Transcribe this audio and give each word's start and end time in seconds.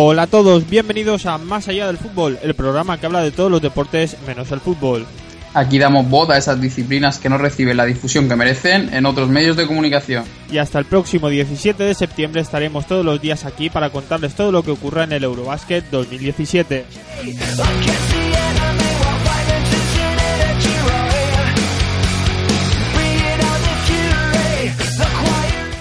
Hola 0.00 0.22
a 0.22 0.26
todos, 0.28 0.70
bienvenidos 0.70 1.26
a 1.26 1.38
Más 1.38 1.66
allá 1.66 1.88
del 1.88 1.98
fútbol, 1.98 2.38
el 2.44 2.54
programa 2.54 3.00
que 3.00 3.06
habla 3.06 3.20
de 3.20 3.32
todos 3.32 3.50
los 3.50 3.60
deportes 3.60 4.16
menos 4.28 4.52
el 4.52 4.60
fútbol. 4.60 5.04
Aquí 5.54 5.76
damos 5.80 6.08
voz 6.08 6.30
a 6.30 6.38
esas 6.38 6.60
disciplinas 6.60 7.18
que 7.18 7.28
no 7.28 7.36
reciben 7.36 7.76
la 7.76 7.84
difusión 7.84 8.28
que 8.28 8.36
merecen 8.36 8.94
en 8.94 9.06
otros 9.06 9.28
medios 9.28 9.56
de 9.56 9.66
comunicación. 9.66 10.22
Y 10.52 10.58
hasta 10.58 10.78
el 10.78 10.84
próximo 10.84 11.28
17 11.28 11.82
de 11.82 11.94
septiembre 11.94 12.42
estaremos 12.42 12.86
todos 12.86 13.04
los 13.04 13.20
días 13.20 13.44
aquí 13.44 13.70
para 13.70 13.90
contarles 13.90 14.36
todo 14.36 14.52
lo 14.52 14.62
que 14.62 14.70
ocurra 14.70 15.02
en 15.02 15.14
el 15.14 15.24
Eurobasket 15.24 15.90
2017. 15.90 16.84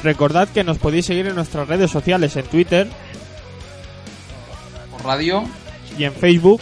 Recordad 0.04 0.48
que 0.48 0.64
nos 0.64 0.78
podéis 0.78 1.06
seguir 1.06 1.28
en 1.28 1.36
nuestras 1.36 1.68
redes 1.68 1.92
sociales 1.92 2.36
en 2.38 2.46
Twitter, 2.46 2.88
radio, 5.08 5.44
y 5.98 6.04
en 6.04 6.14
Facebook. 6.14 6.62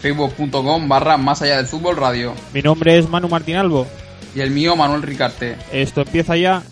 facebook.com 0.00 0.88
barra 0.88 1.16
más 1.16 1.42
allá 1.42 1.58
del 1.58 1.66
fútbol 1.66 1.96
radio. 1.96 2.34
Mi 2.52 2.62
nombre 2.62 2.98
es 2.98 3.08
Manu 3.08 3.28
Martín 3.28 3.56
Albo. 3.56 3.86
Y 4.34 4.40
el 4.40 4.50
mío, 4.50 4.74
Manuel 4.74 5.02
Ricarte. 5.02 5.56
Esto 5.70 6.00
empieza 6.00 6.36
ya. 6.36 6.62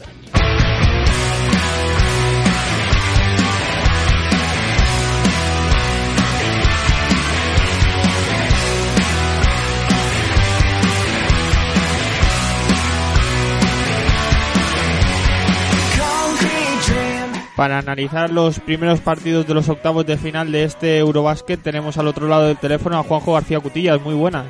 Para 17.63 17.79
analizar 17.79 18.29
los 18.31 18.59
primeros 18.59 18.99
partidos 18.99 19.47
de 19.47 19.55
los 19.55 19.69
octavos 19.69 20.05
de 20.05 20.17
final 20.17 20.51
de 20.51 20.65
este 20.65 20.99
Eurobasket 20.99 21.63
tenemos 21.63 21.97
al 21.97 22.09
otro 22.09 22.27
lado 22.27 22.49
del 22.49 22.57
teléfono 22.57 22.99
a 22.99 23.05
Juanjo 23.05 23.35
García 23.35 23.61
Cutillas. 23.61 24.01
Muy 24.01 24.17
buenas. 24.17 24.47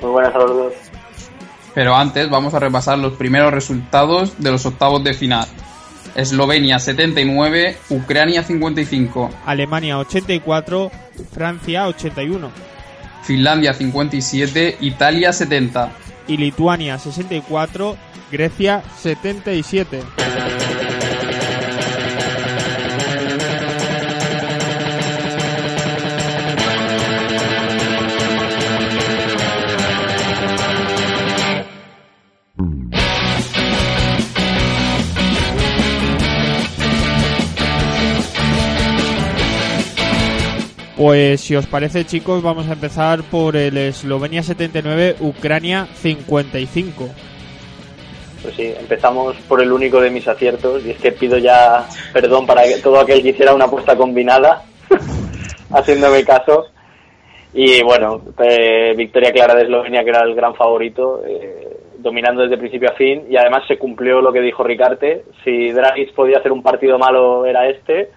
Muy 0.00 0.12
buenas 0.12 0.32
a 0.36 0.38
los 0.38 0.50
dos. 0.50 0.72
Pero 1.74 1.96
antes 1.96 2.30
vamos 2.30 2.54
a 2.54 2.60
repasar 2.60 2.96
los 2.96 3.14
primeros 3.14 3.52
resultados 3.52 4.40
de 4.40 4.52
los 4.52 4.64
octavos 4.66 5.02
de 5.02 5.14
final. 5.14 5.48
Eslovenia 6.14 6.78
79, 6.78 7.76
Ucrania 7.90 8.44
55, 8.44 9.30
Alemania 9.44 9.98
84, 9.98 10.92
Francia 11.32 11.88
81 11.88 12.50
Finlandia 13.24 13.74
57, 13.74 14.76
Italia 14.82 15.32
70. 15.32 15.90
y 16.28 16.36
Lituania 16.36 17.00
64, 17.00 17.96
Grecia 18.30 18.84
77. 18.96 20.02
Pues 40.98 41.42
si 41.42 41.54
os 41.54 41.64
parece 41.68 42.04
chicos 42.04 42.42
vamos 42.42 42.68
a 42.68 42.72
empezar 42.72 43.22
por 43.22 43.54
el 43.54 43.76
Eslovenia 43.76 44.42
79, 44.42 45.14
Ucrania 45.20 45.86
55. 45.94 47.08
Pues 48.42 48.54
sí, 48.56 48.74
empezamos 48.76 49.36
por 49.48 49.62
el 49.62 49.70
único 49.70 50.00
de 50.00 50.10
mis 50.10 50.26
aciertos 50.26 50.84
y 50.84 50.90
es 50.90 50.98
que 50.98 51.12
pido 51.12 51.38
ya 51.38 51.86
perdón 52.12 52.46
para 52.46 52.62
todo 52.82 52.98
aquel 52.98 53.22
que 53.22 53.28
hiciera 53.28 53.54
una 53.54 53.66
apuesta 53.66 53.96
combinada, 53.96 54.64
haciéndome 55.70 56.24
caso. 56.24 56.66
Y 57.54 57.80
bueno, 57.84 58.20
eh, 58.40 58.92
victoria 58.96 59.30
clara 59.30 59.54
de 59.54 59.62
Eslovenia, 59.62 60.02
que 60.02 60.10
era 60.10 60.24
el 60.24 60.34
gran 60.34 60.56
favorito, 60.56 61.22
eh, 61.24 61.78
dominando 61.98 62.42
desde 62.42 62.58
principio 62.58 62.90
a 62.90 62.94
fin. 62.94 63.24
Y 63.30 63.36
además 63.36 63.62
se 63.68 63.78
cumplió 63.78 64.20
lo 64.20 64.32
que 64.32 64.40
dijo 64.40 64.64
Ricarte: 64.64 65.26
si 65.44 65.70
Dragic 65.70 66.12
podía 66.12 66.38
hacer 66.38 66.50
un 66.50 66.64
partido 66.64 66.98
malo, 66.98 67.46
era 67.46 67.68
este. 67.68 68.10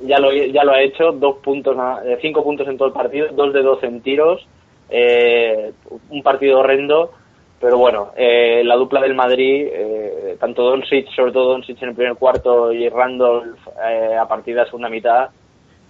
Ya 0.00 0.18
lo, 0.18 0.32
ya 0.32 0.64
lo 0.64 0.72
ha 0.72 0.82
hecho, 0.82 1.12
dos 1.12 1.38
puntos, 1.38 1.76
eh, 2.04 2.18
cinco 2.22 2.44
puntos 2.44 2.68
en 2.68 2.76
todo 2.76 2.88
el 2.88 2.94
partido, 2.94 3.28
dos 3.32 3.52
de 3.52 3.62
dos 3.62 3.82
en 3.82 4.00
tiros, 4.00 4.46
eh, 4.90 5.72
un 6.10 6.22
partido 6.22 6.60
horrendo. 6.60 7.12
Pero 7.60 7.76
bueno, 7.76 8.12
eh, 8.16 8.62
la 8.64 8.76
dupla 8.76 9.00
del 9.00 9.16
Madrid, 9.16 9.66
eh, 9.68 10.36
tanto 10.38 10.62
Doncic, 10.62 11.08
sobre 11.10 11.32
todo 11.32 11.50
Doncic 11.50 11.82
en 11.82 11.88
el 11.88 11.94
primer 11.96 12.14
cuarto 12.14 12.72
y 12.72 12.88
Randolph 12.88 13.58
eh, 13.84 14.16
a 14.16 14.28
partir 14.28 14.54
de 14.54 14.60
la 14.60 14.66
segunda 14.66 14.88
mitad, 14.88 15.30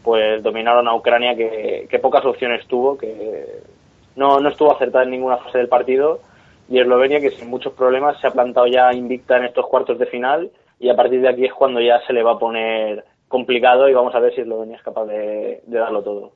pues 0.02 0.42
dominaron 0.42 0.88
a 0.88 0.94
Ucrania 0.94 1.36
que, 1.36 1.86
que 1.90 1.98
pocas 1.98 2.24
opciones 2.24 2.66
tuvo, 2.66 2.96
que 2.96 3.60
no, 4.16 4.40
no 4.40 4.48
estuvo 4.48 4.74
acertada 4.74 5.04
en 5.04 5.10
ninguna 5.10 5.36
fase 5.36 5.58
del 5.58 5.68
partido 5.68 6.20
y 6.70 6.78
Eslovenia 6.78 7.20
que 7.20 7.30
sin 7.30 7.50
muchos 7.50 7.74
problemas 7.74 8.18
se 8.18 8.26
ha 8.26 8.30
plantado 8.30 8.66
ya 8.66 8.92
invicta 8.94 9.36
en 9.36 9.44
estos 9.44 9.66
cuartos 9.66 9.98
de 9.98 10.06
final 10.06 10.50
y 10.80 10.88
a 10.88 10.96
partir 10.96 11.20
de 11.20 11.28
aquí 11.28 11.44
es 11.44 11.52
cuando 11.52 11.80
ya 11.80 12.00
se 12.06 12.14
le 12.14 12.22
va 12.22 12.32
a 12.32 12.38
poner 12.38 13.04
complicado 13.28 13.88
y 13.88 13.94
vamos 13.94 14.14
a 14.14 14.20
ver 14.20 14.34
si 14.34 14.40
Eslovenia 14.40 14.76
es 14.76 14.82
capaz 14.82 15.04
de, 15.06 15.62
darlo 15.66 16.02
todo. 16.02 16.32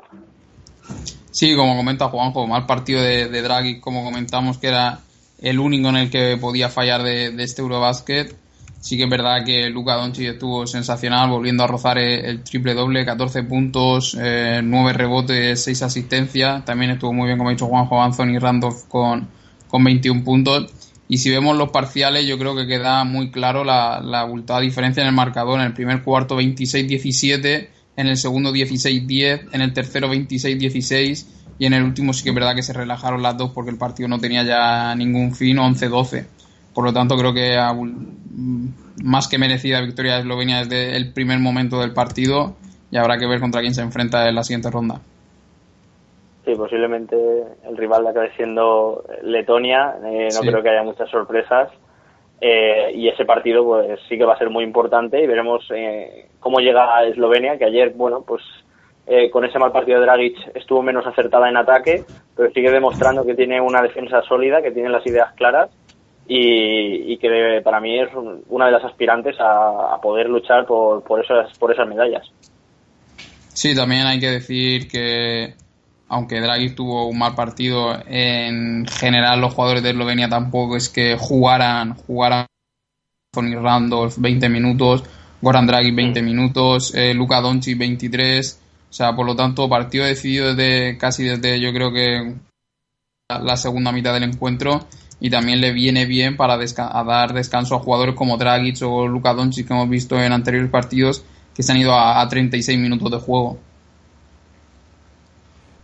Sí, 1.30 1.56
como 1.56 1.76
comenta 1.76 2.08
Juanjo, 2.08 2.46
mal 2.46 2.66
partido 2.66 3.02
de, 3.02 3.42
Draghi, 3.42 3.80
como 3.80 4.04
comentamos 4.04 4.58
que 4.58 4.68
era 4.68 4.98
el 5.40 5.58
único 5.58 5.88
en 5.88 5.96
el 5.96 6.10
que 6.10 6.36
podía 6.40 6.68
fallar 6.68 7.02
de, 7.02 7.34
este 7.42 7.62
Eurobasket. 7.62 8.36
Sí 8.80 8.96
que 8.96 9.04
es 9.04 9.10
verdad 9.10 9.44
que 9.46 9.70
Luka 9.70 9.94
Doncic 9.94 10.30
estuvo 10.30 10.66
sensacional, 10.66 11.30
volviendo 11.30 11.62
a 11.62 11.68
rozar 11.68 11.98
el, 11.98 12.24
el 12.24 12.42
triple 12.42 12.74
doble, 12.74 13.04
14 13.04 13.44
puntos, 13.44 14.18
eh, 14.20 14.60
9 14.62 14.92
rebotes, 14.92 15.62
6 15.62 15.82
asistencias. 15.84 16.64
También 16.64 16.90
estuvo 16.90 17.12
muy 17.12 17.26
bien, 17.26 17.38
como 17.38 17.50
ha 17.50 17.52
dicho 17.52 17.66
Juanjo, 17.66 18.02
Anthony 18.02 18.40
Randolph 18.40 18.88
con, 18.88 19.28
con 19.68 19.84
21 19.84 20.24
puntos. 20.24 20.81
Y 21.08 21.18
si 21.18 21.30
vemos 21.30 21.56
los 21.56 21.70
parciales, 21.70 22.26
yo 22.26 22.38
creo 22.38 22.56
que 22.56 22.66
queda 22.66 23.04
muy 23.04 23.30
claro 23.30 23.64
la, 23.64 24.00
la 24.00 24.20
abultada 24.20 24.60
diferencia 24.60 25.02
en 25.02 25.08
el 25.08 25.14
marcador. 25.14 25.60
En 25.60 25.66
el 25.66 25.74
primer 25.74 26.02
cuarto 26.02 26.40
26-17, 26.40 27.68
en 27.96 28.06
el 28.06 28.16
segundo 28.16 28.52
16-10, 28.52 29.48
en 29.52 29.60
el 29.60 29.72
tercero 29.72 30.12
26-16 30.12 31.26
y 31.58 31.66
en 31.66 31.74
el 31.74 31.82
último 31.82 32.12
sí 32.12 32.22
que 32.24 32.30
es 32.30 32.34
verdad 32.34 32.54
que 32.54 32.62
se 32.62 32.72
relajaron 32.72 33.22
las 33.22 33.36
dos 33.36 33.50
porque 33.52 33.70
el 33.70 33.76
partido 33.76 34.08
no 34.08 34.18
tenía 34.18 34.42
ya 34.42 34.94
ningún 34.94 35.34
fin, 35.34 35.58
11-12. 35.58 36.26
Por 36.74 36.84
lo 36.84 36.92
tanto, 36.92 37.16
creo 37.16 37.34
que 37.34 37.56
mm, 37.56 38.66
más 39.04 39.28
que 39.28 39.38
merecida 39.38 39.80
victoria 39.80 40.14
de 40.14 40.20
Eslovenia 40.20 40.64
desde 40.64 40.96
el 40.96 41.12
primer 41.12 41.38
momento 41.38 41.80
del 41.80 41.92
partido 41.92 42.56
y 42.90 42.96
habrá 42.96 43.18
que 43.18 43.26
ver 43.26 43.40
contra 43.40 43.60
quién 43.60 43.74
se 43.74 43.82
enfrenta 43.82 44.28
en 44.28 44.34
la 44.34 44.44
siguiente 44.44 44.70
ronda. 44.70 45.00
Sí, 46.44 46.54
posiblemente 46.56 47.16
el 47.68 47.76
rival 47.76 48.06
acabe 48.06 48.32
siendo 48.36 49.04
Letonia, 49.22 49.94
eh, 50.04 50.24
no 50.34 50.40
Sí. 50.42 50.48
creo 50.48 50.62
que 50.62 50.70
haya 50.70 50.82
muchas 50.82 51.08
sorpresas. 51.10 51.70
Eh, 52.40 52.90
y 52.96 53.08
ese 53.08 53.24
partido 53.24 53.64
pues 53.64 54.00
sí 54.08 54.18
que 54.18 54.24
va 54.24 54.34
a 54.34 54.38
ser 54.38 54.50
muy 54.50 54.64
importante 54.64 55.22
y 55.22 55.26
veremos 55.28 55.64
eh, 55.72 56.26
cómo 56.40 56.58
llega 56.58 56.96
a 56.96 57.04
Eslovenia, 57.04 57.56
que 57.56 57.66
ayer, 57.66 57.90
bueno, 57.94 58.24
pues 58.26 58.42
eh, 59.06 59.30
con 59.30 59.44
ese 59.44 59.60
mal 59.60 59.70
partido 59.70 60.00
de 60.00 60.06
Dragic 60.06 60.36
estuvo 60.56 60.82
menos 60.82 61.06
acertada 61.06 61.48
en 61.48 61.56
ataque, 61.56 62.04
pero 62.36 62.50
sigue 62.50 62.72
demostrando 62.72 63.24
que 63.24 63.36
tiene 63.36 63.60
una 63.60 63.80
defensa 63.80 64.22
sólida, 64.22 64.60
que 64.60 64.72
tiene 64.72 64.88
las 64.88 65.06
ideas 65.06 65.32
claras 65.34 65.70
y, 66.26 67.12
y 67.12 67.16
que 67.18 67.60
para 67.62 67.78
mí 67.78 68.00
es 68.00 68.12
un- 68.14 68.42
una 68.48 68.66
de 68.66 68.72
las 68.72 68.84
aspirantes 68.84 69.38
a, 69.38 69.94
a 69.94 70.00
poder 70.00 70.28
luchar 70.28 70.66
por, 70.66 71.04
por, 71.04 71.24
esas, 71.24 71.52
por 71.54 71.70
esas 71.72 71.86
medallas. 71.86 72.28
Sí, 73.54 73.76
también 73.76 74.06
hay 74.06 74.18
que 74.18 74.30
decir 74.30 74.88
que 74.88 75.54
aunque 76.12 76.42
Draghi 76.42 76.74
tuvo 76.74 77.08
un 77.08 77.18
mal 77.18 77.34
partido, 77.34 77.98
en 78.06 78.86
general 78.86 79.40
los 79.40 79.54
jugadores 79.54 79.82
de 79.82 79.90
Eslovenia 79.90 80.28
tampoco 80.28 80.76
es 80.76 80.90
que 80.90 81.16
jugaran, 81.18 81.94
jugaran 81.94 82.46
Tony 83.32 83.54
Randolph 83.54 84.16
20 84.18 84.50
minutos, 84.50 85.04
Goran 85.40 85.66
Draghi 85.66 85.90
20 85.90 86.20
mm. 86.20 86.24
minutos, 86.24 86.94
eh, 86.94 87.14
Luka 87.14 87.40
Doncic 87.40 87.78
23, 87.78 88.60
o 88.90 88.92
sea, 88.92 89.16
por 89.16 89.24
lo 89.24 89.34
tanto, 89.34 89.70
partido 89.70 90.04
decidido 90.04 90.54
desde 90.54 90.98
casi 90.98 91.24
desde 91.24 91.58
yo 91.58 91.72
creo 91.72 91.90
que 91.94 92.34
la 93.30 93.56
segunda 93.56 93.90
mitad 93.90 94.12
del 94.12 94.24
encuentro 94.24 94.86
y 95.18 95.30
también 95.30 95.62
le 95.62 95.72
viene 95.72 96.04
bien 96.04 96.36
para 96.36 96.58
dar 96.58 97.32
descanso 97.32 97.74
a 97.74 97.78
jugadores 97.78 98.14
como 98.14 98.36
Dragic 98.36 98.82
o 98.82 99.08
Luka 99.08 99.32
Doncic 99.32 99.66
que 99.66 99.72
hemos 99.72 99.88
visto 99.88 100.20
en 100.20 100.32
anteriores 100.32 100.70
partidos 100.70 101.24
que 101.54 101.62
se 101.62 101.72
han 101.72 101.78
ido 101.78 101.94
a, 101.94 102.20
a 102.20 102.28
36 102.28 102.78
minutos 102.78 103.10
de 103.10 103.16
juego. 103.16 103.58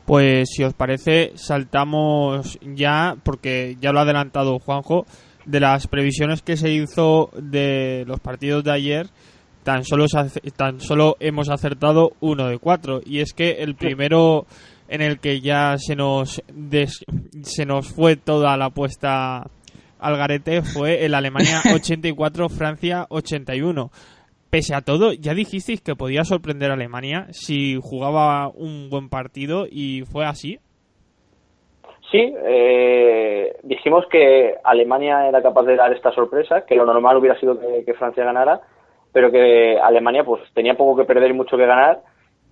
Pues 0.08 0.48
si 0.56 0.64
os 0.64 0.72
parece, 0.72 1.32
saltamos 1.34 2.58
ya, 2.62 3.16
porque 3.24 3.76
ya 3.78 3.92
lo 3.92 3.98
ha 3.98 4.04
adelantado 4.04 4.58
Juanjo, 4.58 5.04
de 5.44 5.60
las 5.60 5.86
previsiones 5.86 6.40
que 6.40 6.56
se 6.56 6.70
hizo 6.70 7.28
de 7.36 8.04
los 8.06 8.18
partidos 8.18 8.64
de 8.64 8.72
ayer, 8.72 9.08
tan 9.64 9.84
solo, 9.84 10.06
tan 10.56 10.80
solo 10.80 11.18
hemos 11.20 11.50
acertado 11.50 12.12
uno 12.20 12.48
de 12.48 12.56
cuatro. 12.56 13.02
Y 13.04 13.18
es 13.18 13.34
que 13.34 13.58
el 13.58 13.74
primero 13.74 14.46
en 14.88 15.02
el 15.02 15.18
que 15.18 15.42
ya 15.42 15.76
se 15.76 15.94
nos, 15.94 16.42
se 17.42 17.66
nos 17.66 17.88
fue 17.88 18.16
toda 18.16 18.56
la 18.56 18.64
apuesta 18.64 19.50
al 19.98 20.16
garete 20.16 20.62
fue 20.62 21.04
el 21.04 21.12
Alemania 21.12 21.60
84, 21.74 22.48
Francia 22.48 23.04
81 23.10 23.90
pese 24.50 24.74
a 24.74 24.80
todo, 24.80 25.12
ya 25.12 25.34
dijisteis 25.34 25.82
que 25.82 25.94
podía 25.94 26.24
sorprender 26.24 26.70
a 26.70 26.74
Alemania 26.74 27.26
si 27.30 27.78
jugaba 27.80 28.48
un 28.48 28.88
buen 28.90 29.08
partido 29.08 29.66
y 29.70 30.02
fue 30.10 30.24
así. 30.24 30.58
Sí, 32.10 32.34
eh, 32.46 33.56
dijimos 33.62 34.06
que 34.10 34.54
Alemania 34.64 35.28
era 35.28 35.42
capaz 35.42 35.64
de 35.64 35.76
dar 35.76 35.92
esta 35.92 36.10
sorpresa, 36.12 36.64
que 36.64 36.74
lo 36.74 36.86
normal 36.86 37.18
hubiera 37.18 37.38
sido 37.38 37.58
que, 37.58 37.94
Francia 37.94 38.24
ganara, 38.24 38.62
pero 39.12 39.30
que 39.30 39.78
Alemania 39.78 40.24
pues 40.24 40.42
tenía 40.54 40.74
poco 40.74 40.96
que 40.96 41.04
perder 41.06 41.30
y 41.30 41.34
mucho 41.34 41.56
que 41.56 41.66
ganar 41.66 42.00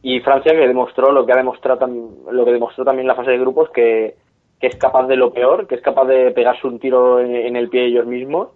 y 0.03 0.21
Francia 0.21 0.53
que 0.53 0.69
demostró 0.69 1.11
lo 1.11 1.25
que 1.25 1.33
ha 1.33 1.37
demostrado 1.37 1.87
lo 2.31 2.45
que 2.45 2.53
demostró 2.53 2.85
también 2.85 3.05
en 3.05 3.09
la 3.09 3.15
fase 3.15 3.31
de 3.31 3.39
grupos 3.39 3.71
que, 3.71 4.17
que 4.61 4.67
es 4.67 4.77
capaz 4.77 5.07
de 5.07 5.17
lo 5.17 5.33
peor, 5.33 5.67
que 5.67 5.77
es 5.77 5.81
capaz 5.81 6.05
de 6.05 6.33
pegarse 6.33 6.67
un 6.67 6.79
tiro 6.79 7.19
en 7.21 7.57
el 7.57 7.71
pie 7.71 7.87
ellos 7.87 8.07
mismos 8.07 8.51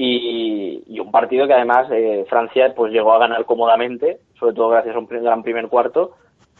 y, 0.00 1.00
un 1.00 1.10
partido 1.10 1.46
que 1.46 1.54
además 1.54 1.88
eh, 1.90 2.24
Francia 2.28 2.72
pues 2.74 2.92
llegó 2.92 3.12
a 3.12 3.18
ganar 3.18 3.44
cómodamente, 3.44 4.20
sobre 4.38 4.54
todo 4.54 4.68
gracias 4.68 4.94
a 4.94 4.98
un 4.98 5.06
gran 5.06 5.42
primer 5.42 5.68
cuarto, 5.68 6.14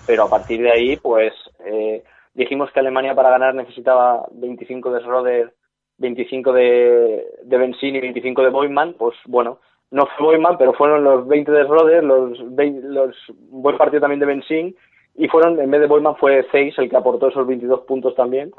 pero 0.07 0.25
a 0.25 0.31
partir 0.31 0.61
de 0.61 0.71
ahí 0.71 0.97
pues 0.97 1.33
eh, 1.65 2.03
dijimos 2.35 2.71
que 2.73 2.81
Alemania 2.81 3.15
para 3.15 3.31
ganar 3.31 3.55
necesitaba 3.55 4.27
25 4.33 4.91
de 4.91 5.01
Schroeder, 5.01 5.55
25 5.99 6.53
de, 6.53 7.27
de 7.45 7.59
Benzín 7.59 7.97
y 7.97 8.01
25 8.01 8.43
de 8.43 8.51
Boyman, 8.51 8.95
pues 8.99 9.17
bueno, 9.27 9.61
no 9.91 10.07
fue 10.07 10.27
Boyman, 10.27 10.59
pero 10.59 10.73
fueron 10.73 11.05
los 11.05 11.27
20 11.27 11.53
de 11.53 11.65
Schroeder, 11.65 12.05
los, 12.05 13.17
buen 13.51 13.79
partido 13.79 14.01
también 14.01 14.21
de 14.21 14.27
Benzín 14.27 14.77
y 15.15 15.29
fueron, 15.29 15.61
en 15.61 15.71
vez 15.71 15.81
de 15.81 15.87
Boyman 15.87 16.17
fue 16.17 16.45
Zeiss 16.51 16.77
el 16.79 16.91
que 16.91 16.97
aportó 16.97 17.29
esos 17.29 17.47
22 17.47 17.81
puntos 17.83 18.15
también. 18.15 18.53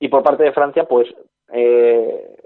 Y 0.00 0.08
por 0.08 0.22
parte 0.22 0.44
de 0.44 0.52
Francia, 0.52 0.84
pues 0.84 1.08
eh, 1.52 2.36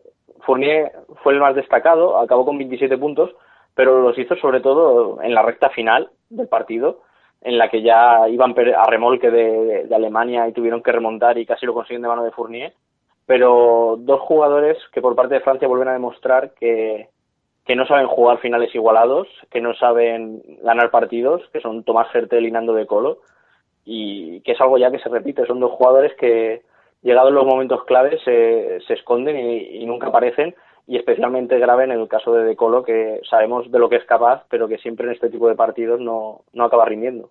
Fournier 0.44 0.92
fue 1.22 1.32
el 1.32 1.40
más 1.40 1.54
destacado, 1.54 2.18
acabó 2.18 2.44
con 2.44 2.58
27 2.58 2.96
puntos, 2.98 3.30
pero 3.74 4.00
los 4.00 4.18
hizo 4.18 4.36
sobre 4.36 4.60
todo 4.60 5.22
en 5.22 5.34
la 5.34 5.42
recta 5.42 5.70
final 5.70 6.10
del 6.30 6.48
partido, 6.48 7.00
en 7.40 7.58
la 7.58 7.68
que 7.68 7.82
ya 7.82 8.28
iban 8.28 8.54
a 8.76 8.86
remolque 8.86 9.30
de, 9.30 9.88
Alemania 9.94 10.48
y 10.48 10.52
tuvieron 10.52 10.82
que 10.82 10.92
remontar 10.92 11.38
y 11.38 11.46
casi 11.46 11.66
lo 11.66 11.74
consiguen 11.74 12.02
de 12.02 12.08
mano 12.08 12.24
de 12.24 12.30
Fournier. 12.30 12.72
Pero 13.26 13.96
dos 13.98 14.20
jugadores 14.20 14.76
que 14.92 15.00
por 15.00 15.14
parte 15.14 15.34
de 15.34 15.40
Francia 15.40 15.68
vuelven 15.68 15.88
a 15.88 15.92
demostrar 15.92 16.52
que, 16.54 17.08
no 17.74 17.86
saben 17.86 18.06
jugar 18.06 18.38
finales 18.38 18.74
igualados, 18.74 19.28
que 19.50 19.60
no 19.60 19.74
saben 19.74 20.42
ganar 20.62 20.90
partidos, 20.90 21.42
que 21.52 21.60
son 21.60 21.84
Tomás 21.84 22.12
Hertel 22.14 22.46
y 22.46 22.50
Nando 22.50 22.74
de 22.74 22.86
Colo, 22.86 23.18
y 23.84 24.40
que 24.42 24.52
es 24.52 24.60
algo 24.60 24.78
ya 24.78 24.90
que 24.90 24.98
se 24.98 25.08
repite. 25.08 25.46
Son 25.46 25.60
dos 25.60 25.72
jugadores 25.72 26.12
que, 26.16 26.62
llegados 27.02 27.32
los 27.32 27.44
momentos 27.44 27.84
claves 27.84 28.20
se, 28.24 28.78
se 28.86 28.94
esconden 28.94 29.36
y, 29.36 29.84
nunca 29.84 30.08
aparecen 30.08 30.54
y 30.86 30.96
especialmente 30.96 31.58
grave 31.58 31.84
en 31.84 31.92
el 31.92 32.08
caso 32.08 32.32
de 32.32 32.44
De 32.44 32.56
Colo 32.56 32.82
que 32.82 33.20
sabemos 33.28 33.70
de 33.70 33.78
lo 33.78 33.88
que 33.88 33.96
es 33.96 34.04
capaz 34.04 34.44
pero 34.48 34.68
que 34.68 34.78
siempre 34.78 35.06
en 35.06 35.12
este 35.12 35.28
tipo 35.28 35.48
de 35.48 35.54
partidos 35.54 36.00
no, 36.00 36.42
no 36.52 36.64
acaba 36.64 36.86
rindiendo. 36.86 37.30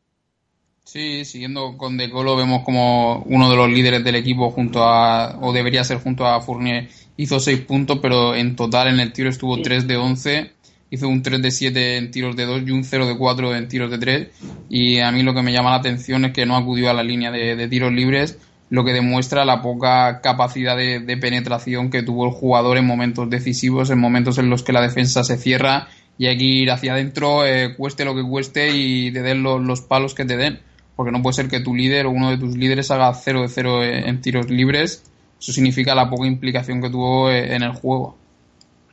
Sí, 0.83 1.25
siguiendo 1.25 1.77
con 1.77 1.97
De 1.97 2.09
Colo 2.09 2.35
vemos 2.35 2.63
como 2.63 3.23
uno 3.23 3.49
de 3.49 3.55
los 3.55 3.69
líderes 3.69 4.03
del 4.03 4.15
equipo 4.15 4.49
junto 4.49 4.83
a, 4.83 5.39
o 5.41 5.53
debería 5.53 5.83
ser 5.83 5.99
junto 5.99 6.25
a 6.25 6.41
Fournier, 6.41 6.87
hizo 7.17 7.39
6 7.39 7.61
puntos 7.61 7.99
pero 8.01 8.35
en 8.35 8.55
total 8.55 8.89
en 8.89 8.99
el 8.99 9.13
tiro 9.13 9.29
estuvo 9.29 9.61
3 9.61 9.87
de 9.87 9.97
11 9.97 10.51
hizo 10.89 11.07
un 11.07 11.21
3 11.21 11.41
de 11.41 11.51
7 11.51 11.97
en 11.97 12.11
tiros 12.11 12.35
de 12.35 12.45
2 12.45 12.63
y 12.67 12.71
un 12.71 12.83
0 12.83 13.05
de 13.05 13.17
4 13.17 13.55
en 13.55 13.67
tiros 13.69 13.89
de 13.89 13.97
3 13.97 14.67
y 14.69 14.99
a 14.99 15.11
mí 15.11 15.23
lo 15.23 15.33
que 15.33 15.41
me 15.41 15.53
llama 15.53 15.69
la 15.69 15.77
atención 15.77 16.25
es 16.25 16.33
que 16.33 16.45
no 16.45 16.57
acudió 16.57 16.89
a 16.89 16.93
la 16.93 17.03
línea 17.03 17.31
de 17.31 17.67
tiros 17.69 17.93
libres 17.93 18.37
lo 18.71 18.85
que 18.85 18.93
demuestra 18.93 19.43
la 19.43 19.61
poca 19.61 20.21
capacidad 20.21 20.77
de, 20.77 21.17
penetración 21.17 21.91
que 21.91 22.03
tuvo 22.03 22.25
el 22.25 22.31
jugador 22.31 22.77
en 22.77 22.87
momentos 22.87 23.29
decisivos, 23.29 23.91
en 23.91 23.99
momentos 23.99 24.37
en 24.37 24.49
los 24.49 24.63
que 24.63 24.71
la 24.71 24.81
defensa 24.81 25.25
se 25.25 25.35
cierra 25.35 25.89
y 26.17 26.27
hay 26.27 26.37
que 26.37 26.45
ir 26.45 26.71
hacia 26.71 26.93
adentro, 26.93 27.45
eh, 27.45 27.75
cueste 27.75 28.05
lo 28.05 28.15
que 28.15 28.23
cueste 28.23 28.69
y 28.73 29.11
te 29.11 29.23
den 29.23 29.43
los, 29.43 29.81
palos 29.81 30.15
que 30.15 30.23
te 30.23 30.37
den. 30.37 30.59
Porque 30.95 31.11
no 31.11 31.21
puede 31.21 31.33
ser 31.33 31.49
que 31.49 31.59
tu 31.59 31.75
líder 31.75 32.05
o 32.05 32.11
uno 32.11 32.29
de 32.29 32.37
tus 32.37 32.55
líderes 32.55 32.91
haga 32.91 33.13
0 33.13 33.41
de 33.41 33.47
0 33.49 33.83
en, 33.83 34.21
tiros 34.21 34.49
libres. 34.49 35.03
Eso 35.37 35.51
significa 35.51 35.93
la 35.93 36.09
poca 36.09 36.25
implicación 36.25 36.81
que 36.81 36.89
tuvo 36.89 37.29
eh, 37.29 37.53
en 37.53 37.63
el 37.63 37.71
juego. 37.71 38.15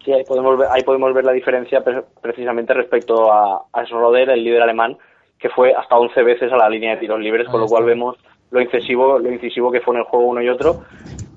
Sí, 0.05 0.13
ahí 0.13 0.25
podemos 0.25 0.59
ver, 0.59 0.69
ahí 0.73 0.83
podemos 0.83 1.15
ver 1.15 1.25
la 1.25 1.33
diferencia 1.33 1.85
precisamente 2.21 2.75
respecto 2.75 3.33
a, 3.33 3.63
a 3.73 3.85
Schroeder, 3.85 4.31
el 4.31 4.43
líder 4.43 4.63
alemán, 4.63 4.97
que 5.39 5.51
fue 5.51 5.73
hasta 5.73 5.97
11 5.97 6.21
veces 6.25 6.53
a 6.53 6.57
la 6.57 6.69
línea 6.69 6.95
de 6.95 7.01
tiros 7.01 7.21
libres, 7.21 7.47
con 7.47 7.61
lo 7.61 7.67
cual 7.67 7.85
vemos 7.85 8.17
lo 8.51 8.61
incisivo, 8.61 9.19
lo 9.19 9.31
incisivo 9.31 9.71
que 9.71 9.81
fue 9.81 9.95
en 9.95 10.01
el 10.01 10.07
juego 10.07 10.27
uno 10.27 10.43
y 10.43 10.49
otro. 10.49 10.83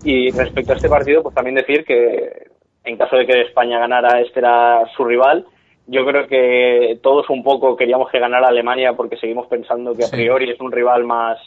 Y 0.03 0.31
respecto 0.31 0.73
a 0.73 0.75
este 0.75 0.89
partido, 0.89 1.21
pues 1.21 1.35
también 1.35 1.55
decir 1.55 1.83
que 1.85 2.47
en 2.83 2.97
caso 2.97 3.15
de 3.15 3.25
que 3.25 3.41
España 3.41 3.79
ganara, 3.79 4.19
este 4.21 4.39
era 4.39 4.83
su 4.95 5.05
rival. 5.05 5.45
Yo 5.87 6.05
creo 6.05 6.27
que 6.27 6.99
todos 7.01 7.29
un 7.29 7.43
poco 7.43 7.75
queríamos 7.75 8.09
que 8.09 8.19
ganara 8.19 8.47
Alemania 8.47 8.93
porque 8.93 9.17
seguimos 9.17 9.47
pensando 9.47 9.95
que 9.95 10.05
a 10.05 10.09
priori 10.09 10.49
es 10.49 10.59
un 10.59 10.71
rival 10.71 11.03
más, 11.03 11.37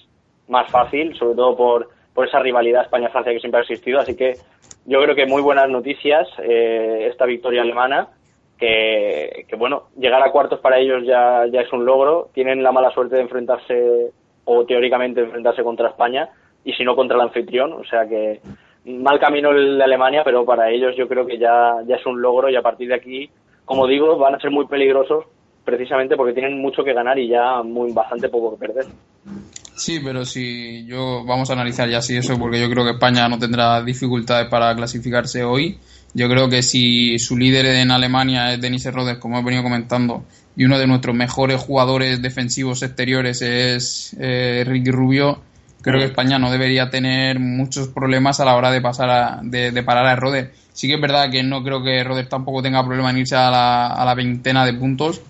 más 0.49 0.71
fácil, 0.71 1.17
sobre 1.17 1.35
todo 1.35 1.57
por, 1.57 1.89
por 2.13 2.29
esa 2.29 2.41
rivalidad 2.41 2.83
España-Francia 2.83 3.33
que 3.33 3.41
siempre 3.41 3.61
ha 3.61 3.63
existido. 3.63 4.01
Así 4.01 4.17
que 4.17 4.35
yo 4.87 5.03
creo 5.03 5.15
que 5.15 5.27
muy 5.27 5.43
buenas 5.43 5.69
noticias 5.69 6.29
eh, 6.43 7.09
esta 7.11 7.27
victoria 7.27 7.63
alemana. 7.63 8.09
Que, 8.59 9.47
que, 9.49 9.57
bueno, 9.57 9.89
llegar 9.99 10.23
a 10.23 10.31
cuartos 10.31 10.61
para 10.61 10.79
ellos 10.79 11.05
ya, 11.05 11.45
ya 11.51 11.63
es 11.63 11.73
un 11.73 11.85
logro. 11.85 12.29
Tienen 12.33 12.63
la 12.63 12.71
mala 12.71 12.91
suerte 12.93 13.17
de 13.17 13.23
enfrentarse 13.23 14.13
o 14.45 14.65
teóricamente 14.65 15.21
enfrentarse 15.21 15.63
contra 15.63 15.89
España 15.89 16.29
y 16.65 16.73
si 16.73 16.85
no 16.85 16.97
contra 16.97 17.17
el 17.17 17.23
anfitrión. 17.23 17.73
O 17.73 17.85
sea 17.85 18.07
que 18.07 18.41
mal 18.87 19.19
camino 19.19 19.51
el 19.51 19.79
de 19.79 19.85
Alemania, 19.85 20.23
pero 20.25 20.45
para 20.45 20.71
ellos 20.71 20.95
yo 20.97 21.09
creo 21.09 21.27
que 21.27 21.39
ya, 21.39 21.77
ya 21.87 21.97
es 21.97 22.07
un 22.07 22.21
logro 22.21 22.49
y 22.51 22.57
a 22.57 22.63
partir 22.63 22.89
de 22.89 22.95
aquí, 22.95 23.31
como 23.65 23.87
digo, 23.87 24.19
van 24.19 24.35
a 24.35 24.41
ser 24.41 24.51
muy 24.51 24.67
peligrosos 24.67 25.25
precisamente 25.65 26.17
porque 26.17 26.35
tienen 26.35 26.61
mucho 26.61 26.85
que 26.85 26.93
ganar 26.93 27.19
y 27.19 27.29
ya 27.29 27.63
muy 27.63 27.93
bastante 27.93 28.29
poco 28.29 28.53
que 28.55 28.67
perder. 28.67 28.85
Sí, 29.77 30.01
pero 30.05 30.25
si 30.25 30.87
yo 30.87 31.25
vamos 31.27 31.51
a 31.51 31.55
analizar 31.55 31.89
ya 31.89 32.01
si 32.01 32.17
eso, 32.17 32.39
porque 32.39 32.61
yo 32.61 32.71
creo 32.71 32.85
que 32.85 32.93
España 32.93 33.29
no 33.29 33.39
tendrá 33.39 33.83
dificultades 33.83 34.49
para 34.49 34.75
clasificarse 34.77 35.43
hoy. 35.43 35.79
Yo 36.13 36.29
creo 36.29 36.49
que 36.49 36.63
si 36.63 37.19
su 37.19 37.37
líder 37.37 37.67
en 37.67 37.91
Alemania 37.91 38.53
es 38.53 38.61
Denis 38.61 38.87
Rodes, 38.93 39.19
como 39.19 39.39
he 39.39 39.43
venido 39.43 39.65
comentando, 39.65 40.23
y 40.57 40.65
uno 40.65 40.79
de 40.79 40.87
nuestros 40.87 41.15
mejores 41.15 41.61
jugadores 41.61 42.23
defensivos 42.23 42.83
exteriores 42.83 43.43
es 43.43 44.17
eh, 44.21 44.65
Ricky 44.67 44.91
Rubio, 44.91 45.41
creo 45.83 45.99
que 45.99 46.07
España 46.07 46.39
no 46.39 46.51
debería 46.51 46.91
tener 46.91 47.39
muchos 47.41 47.89
problemas 47.89 48.41
a 48.41 48.45
la 48.45 48.57
hora 48.57 48.71
de 48.71 48.81
pasar 48.81 49.11
a, 49.11 49.41
de, 49.43 49.83
parar 49.83 50.07
a 50.07 50.17
Roder. 50.17 50.53
Sí 50.73 50.89
que 50.89 50.95
es 50.95 51.01
verdad 51.01 51.31
que 51.31 51.43
no 51.43 51.63
creo 51.63 51.83
que 51.83 52.03
Roder 52.03 52.29
tampoco 52.29 52.63
tenga 52.63 52.85
problema 52.85 53.11
en 53.11 53.19
irse 53.19 53.37
a 53.37 53.51
la, 53.51 53.89
a 53.89 54.05
la 54.05 54.15
veintena 54.15 54.65
de 54.65 54.75
puntos, 54.75 55.21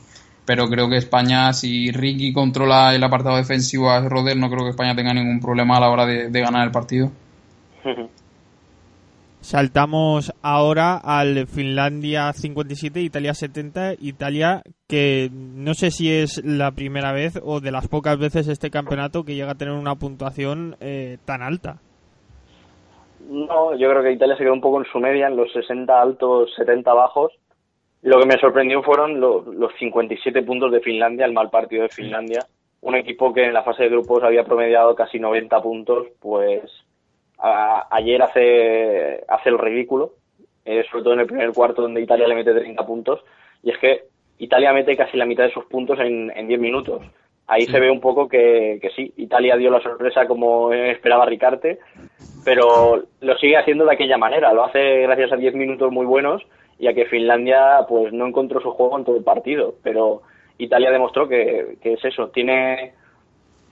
pero 0.45 0.69
creo 0.69 0.89
que 0.89 0.97
España, 0.97 1.53
si 1.53 1.91
Ricky 1.91 2.33
controla 2.33 2.95
el 2.95 3.03
apartado 3.03 3.37
defensivo 3.37 3.91
a 3.91 4.01
Roder, 4.01 4.37
no 4.37 4.49
creo 4.49 4.65
que 4.65 4.71
España 4.71 4.95
tenga 4.95 5.13
ningún 5.13 5.41
problema 5.41 5.77
a 5.77 5.81
la 5.81 5.91
hora 5.91 6.07
de, 6.07 6.29
de 6.29 6.41
ganar 6.41 6.65
el 6.67 6.71
partido. 6.71 7.11
Saltamos 9.45 10.33
ahora 10.41 10.97
al 10.97 11.47
Finlandia 11.47 12.33
57, 12.33 12.99
Italia 13.01 13.35
70. 13.35 13.93
Italia 14.01 14.63
que 14.89 15.29
no 15.31 15.75
sé 15.75 15.91
si 15.91 16.11
es 16.11 16.43
la 16.43 16.71
primera 16.71 17.13
vez 17.13 17.39
o 17.45 17.61
de 17.61 17.71
las 17.71 17.87
pocas 17.87 18.19
veces 18.19 18.49
este 18.49 18.71
campeonato 18.71 19.23
que 19.23 19.35
llega 19.35 19.51
a 19.51 19.55
tener 19.55 19.75
una 19.75 19.97
puntuación 19.97 20.77
eh, 20.81 21.19
tan 21.27 21.43
alta. 21.43 21.77
No, 23.29 23.77
yo 23.77 23.91
creo 23.91 24.03
que 24.03 24.13
Italia 24.13 24.35
se 24.35 24.45
quedó 24.45 24.55
un 24.55 24.63
poco 24.63 24.79
en 24.79 24.91
su 24.91 24.99
media, 24.99 25.27
en 25.27 25.37
los 25.37 25.53
60 25.53 26.01
altos, 26.01 26.51
70 26.57 26.95
bajos. 26.95 27.31
Lo 28.01 28.19
que 28.19 28.27
me 28.27 28.41
sorprendió 28.41 28.83
fueron 28.83 29.21
los 29.21 29.75
57 29.79 30.43
puntos 30.43 30.73
de 30.73 30.81
Finlandia, 30.81 31.27
el 31.27 31.35
mal 31.35 31.51
partido 31.51 31.83
de 31.83 31.91
Finlandia. 31.91 32.47
un 32.81 32.95
equipo 32.95 33.35
que 33.35 33.45
en 33.45 33.53
la 33.53 33.63
fase 33.63 33.83
de 33.83 33.91
grupos 33.91 34.23
había 34.23 34.45
promediado 34.45 34.95
casi 34.95 35.19
90 35.19 35.61
puntos, 35.61 36.07
pues 36.19 36.63
ayer 37.91 38.23
hace, 38.23 39.25
hace 39.29 39.49
el 39.49 39.59
ridículo, 39.59 40.15
eh, 40.65 40.85
sobre 40.91 41.05
todo 41.05 41.15
en 41.15 41.21
el 41.21 41.27
primer 41.27 41.53
cuarto 41.53 41.83
donde 41.83 42.01
Italia 42.01 42.27
le 42.27 42.35
mete 42.35 42.55
30 42.55 42.87
puntos, 42.87 43.21
y 43.63 43.71
es 43.71 43.79
que 43.79 44.05
Italia 44.39 44.73
mete 44.73 44.97
casi 44.97 45.17
la 45.17 45.27
mitad 45.27 45.45
de 45.45 45.53
sus 45.53 45.65
puntos 45.67 45.99
en, 46.01 46.33
en 46.35 46.49
10 46.49 46.61
minutos. 46.61 47.03
Ahí 47.47 47.67
se 47.67 47.79
ve 47.79 47.91
un 47.91 48.01
poco 48.01 48.27
que, 48.27 48.79
que, 48.81 48.91
sí, 48.91 49.13
Italia 49.19 49.57
dio 49.57 49.71
la 49.71 49.81
sorpresa 49.81 50.27
como 50.27 50.73
esperaba 50.73 51.27
Ricarte, 51.27 51.79
pero 52.43 53.05
lo 53.21 53.37
sigue 53.37 53.59
haciendo 53.59 53.85
de 53.85 53.93
aquella 53.93 54.17
manera. 54.17 54.55
Lo 54.55 54.65
hace 54.65 55.03
gracias 55.03 55.33
a 55.33 55.37
10 55.37 55.55
minutos 55.55 55.93
muy 55.93 56.07
buenos 56.07 56.43
y 56.79 56.87
a 56.87 56.95
que 56.95 57.05
Finlandia 57.05 57.81
pues 57.87 58.15
no 58.15 58.27
encontró 58.27 58.61
su 58.61 58.71
juego 58.71 58.99
en 58.99 59.05
todo 59.05 59.19
el 59.19 59.25
partido. 59.25 59.75
Pero 59.83 60.23
Italia 60.57 60.91
demostró 60.91 61.29
que, 61.29 61.77
que 61.83 61.93
es 61.93 62.05
eso, 62.07 62.29
tiene, 62.29 62.95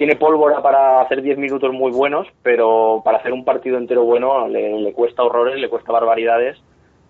tiene 0.03 0.17
pólvora 0.17 0.61
para 0.61 1.01
hacer 1.01 1.23
10 1.23 1.39
minutos 1.39 1.73
muy 1.73 1.93
buenos, 1.93 2.27
pero 2.43 3.03
para 3.05 3.19
hacer 3.19 3.33
un 3.33 3.45
partido 3.45 3.79
entero 3.79 4.03
bueno 4.03 4.49
le, 4.49 4.93
cuesta 4.95 5.23
horrores, 5.23 5.61
le 5.61 5.69
cuesta 5.69 5.93
barbaridades 5.93 6.59